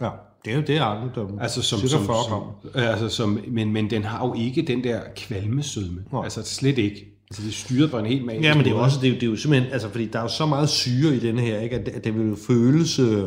[0.00, 0.08] Ja,
[0.44, 1.26] det er jo det, er aldrig.
[1.40, 2.42] Altså som, som, 40 som, gram.
[2.74, 6.04] altså som, men, men den har jo ikke den der kvalmesødme.
[6.12, 6.24] Nej.
[6.24, 7.08] Altså slet ikke.
[7.30, 9.06] Altså det er styret på en helt magisk Ja, men det er jo også, det
[9.06, 11.18] er, jo- det er jo simpelthen, altså fordi der er jo så meget syre i
[11.20, 13.24] den her, ikke, at, det- at det ville jo føles øh,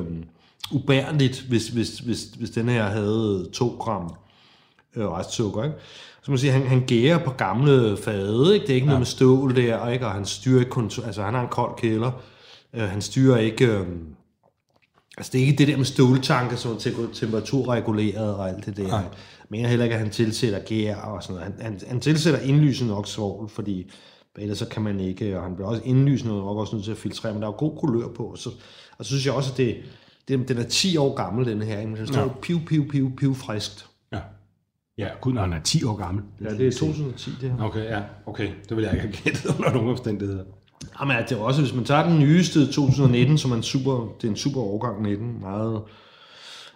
[0.72, 4.14] ubærligt, hvis, hvis, hvis, hvis den her havde 2 gram
[4.96, 5.76] øh, restsukker, ikke?
[6.26, 8.64] Så man siger, han, han gærer på gamle fade, ikke?
[8.64, 8.90] Det er ikke ja.
[8.90, 10.06] noget med stål der, ikke?
[10.06, 12.12] Og han styrer ikke, kontu- altså han har en kold kælder,
[12.74, 13.88] øh, han styrer ikke, øh,
[15.18, 18.78] altså det er ikke det der med ståltanke, som er te- temperaturreguleret og alt det
[18.78, 18.88] der.
[18.88, 21.54] Jeg mener heller ikke, at han tilsætter gær og sådan noget.
[21.54, 23.92] Han, han, han tilsætter indlysende nok svovl, fordi
[24.38, 26.98] ellers så kan man ikke, og han bliver også indlysende nok også nødt til at
[26.98, 28.50] filtrere, men der er jo god kulør på, og så,
[28.98, 29.78] og så synes jeg også, at det,
[30.28, 31.90] det, den er 10 år gammel, den her, ikke?
[31.90, 32.28] men den står ja.
[32.42, 33.86] piv, piv, piv, piv friskt.
[34.98, 35.08] Ja.
[35.26, 36.24] Når han er 10 år gammel.
[36.42, 37.64] Ja, det er 2010, det her.
[37.64, 38.50] Okay, ja, okay.
[38.70, 40.44] Det vil jeg ikke have gættet under nogen omstændigheder.
[41.00, 44.28] Jamen, det er også, hvis man tager den nyeste 2019, som er en super, det
[44.28, 45.82] er en super årgang 19, meget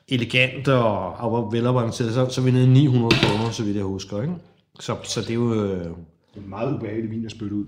[0.07, 3.83] elegant og, og velafbalanceret, så, så er vi nede i 900 kroner, så vidt jeg
[3.85, 4.33] husker, ikke?
[4.79, 7.65] Så, så det er jo, øh, Det er meget ubehagelig vin at spytte ud.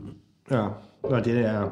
[0.51, 0.67] ja,
[1.03, 1.69] og det er,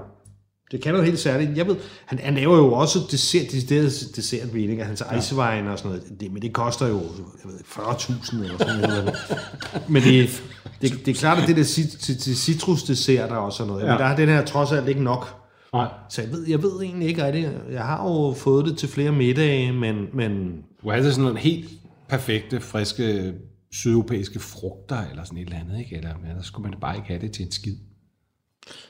[0.71, 1.57] Det kan noget helt særligt.
[1.57, 4.83] Jeg ved, han, han laver jo også dessert, dessert, dessertvin, ikke?
[4.83, 5.17] Hans ja.
[5.17, 6.19] icewein og sådan noget.
[6.19, 7.01] Det, men det koster jo
[7.43, 9.15] jeg ved, 40.000 eller sådan noget.
[9.93, 10.43] men det,
[10.81, 13.83] det, det er klart, at det der til, til citrusdessert og sådan noget.
[13.83, 13.89] Ja.
[13.89, 15.35] Men der er den her trods alt ikke nok.
[15.73, 15.87] Nej.
[16.09, 17.49] Så jeg ved, jeg ved egentlig ikke rigtigt.
[17.71, 21.69] Jeg har jo fået det til flere middage, men, men Du har sådan nogle helt
[22.09, 23.33] perfekte, friske
[23.71, 25.95] sydeuropæiske frugter, eller sådan et eller andet, ikke?
[25.95, 27.75] Eller, ja, der skulle man bare ikke have det til en skid.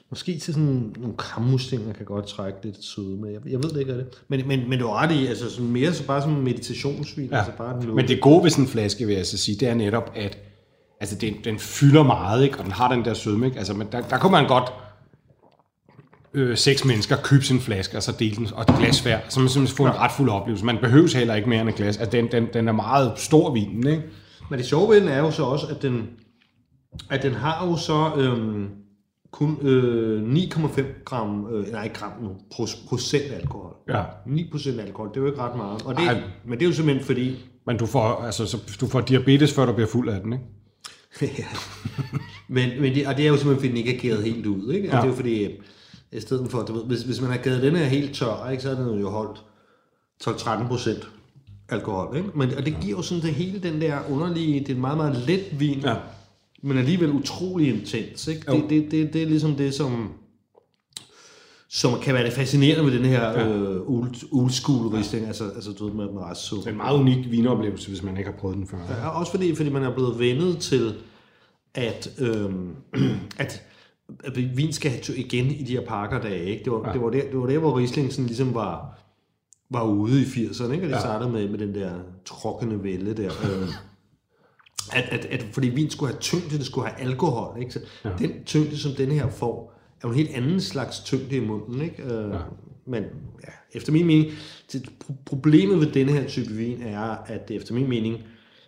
[0.09, 3.31] Måske til sådan nogle kammuslinger kan godt trække lidt søde med.
[3.31, 4.07] Jeg, jeg ved det ikke af det.
[4.27, 7.29] Men, men, men du har ret i, altså sådan mere så bare som meditationsvin.
[7.31, 7.37] Ja.
[7.37, 9.67] Altså bare den Men det gode ved sådan en flaske, vil jeg så sige, det
[9.67, 10.37] er netop, at
[10.99, 12.57] altså, den, den fylder meget, ikke?
[12.57, 13.45] og den har den der sødme.
[13.45, 13.57] Ikke?
[13.57, 14.73] Altså, men der, der kunne man godt
[16.33, 19.39] øh, seks mennesker købe sin flaske, og så dele den, og et glas hver, så
[19.39, 20.65] man simpelthen får en ret fuld oplevelse.
[20.65, 21.97] Man behøver heller ikke mere end et glas.
[21.97, 24.03] Altså, den, den, den er meget stor vinen, ikke?
[24.49, 26.09] Men det sjove ved den er jo så også, at den,
[27.09, 28.69] at den har jo så øhm,
[29.31, 33.75] kun øh, 9,5 gram, øh, nej ikke gram nu, pro- procent alkohol.
[33.89, 34.03] Ja.
[34.27, 35.81] 9 procent alkohol, det er jo ikke ret meget.
[35.85, 36.21] Og det, Ej.
[36.45, 39.65] men det er jo simpelthen fordi, Men du får, altså, så, du får diabetes, før
[39.65, 40.45] du bliver fuld af den, ikke?
[41.39, 41.45] Ja.
[42.47, 44.73] men, men det, og det er jo simpelthen, fordi den ikke er gæret helt ud.
[44.73, 44.87] Ikke?
[44.87, 44.97] Ja.
[44.97, 45.47] Og det er jo fordi,
[46.11, 48.63] i stedet for, du ved, hvis, hvis man har gæret den her helt tør, ikke,
[48.63, 49.43] så er den jo holdt
[50.23, 51.09] 12-13 procent
[51.69, 52.17] alkohol.
[52.17, 52.29] Ikke?
[52.35, 54.97] Men, og det giver jo sådan det hele den der underlige, det er en meget,
[54.97, 55.95] meget let vin, Ja.
[56.63, 58.27] Men alligevel utrolig intens.
[58.27, 58.43] Ikke?
[58.47, 58.53] Jo.
[58.53, 60.13] Det, det, det, det er ligesom det, som,
[61.69, 63.47] som kan være det fascinerende ved den her ja.
[63.47, 66.61] øh, old, old school Riesling, altså, altså du ved, med, med restsuppe.
[66.61, 68.77] Det er en meget unik vinoplevelse, hvis man ikke har prøvet den før.
[68.89, 70.93] Ja, også fordi, fordi man er blevet vendet til,
[71.75, 72.75] at, øhm,
[73.37, 73.63] at,
[74.23, 76.45] at vin skal have igen i de her parkerdage.
[76.45, 76.63] Ikke?
[76.63, 76.93] Det, var, ja.
[76.93, 78.99] det, var der, det var der, hvor Riesling sådan ligesom var,
[79.69, 80.83] var ude i 80'erne, ikke?
[80.83, 80.99] og det ja.
[80.99, 81.91] startede med, med den der
[82.25, 83.31] trokkende vælde der.
[84.93, 87.57] At, at, at, fordi vin skulle have tyngde, det skulle have alkohol.
[87.59, 87.71] Ikke?
[87.73, 88.09] Så ja.
[88.19, 91.81] Den tyngde, som den her får, er jo en helt anden slags tyngde i munden.
[91.81, 92.03] Ikke?
[92.03, 92.37] Øh, ja.
[92.87, 93.03] Men
[93.43, 94.31] ja, efter min mening,
[94.73, 98.17] det, pro- problemet ved denne her type vin er, at det efter min mening,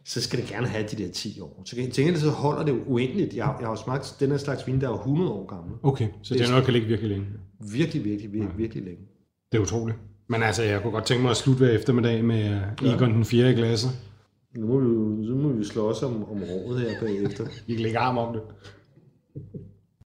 [0.05, 1.61] så skal det gerne have de der 10 år.
[1.65, 3.33] Så til gengæld så holder det jo uendeligt.
[3.35, 5.45] Jeg, har- jeg har jo smagt den her slags vin, der er jo 100 år
[5.45, 5.73] gammel.
[5.83, 7.25] Okay, så det er noget, der kan ligge virkelig længe.
[7.73, 9.01] Virkelig, virkelig, virkelig, virkelig længe.
[9.51, 9.97] Det er utroligt.
[10.29, 13.51] Men altså, jeg kunne godt tænke mig at slutte hver eftermiddag med Egon den 4.
[13.51, 13.91] i glasset.
[14.55, 17.45] Nu må vi, nu så må vi slå os om, om rådet her bagefter.
[17.67, 18.43] Vi kan lægge arm om det.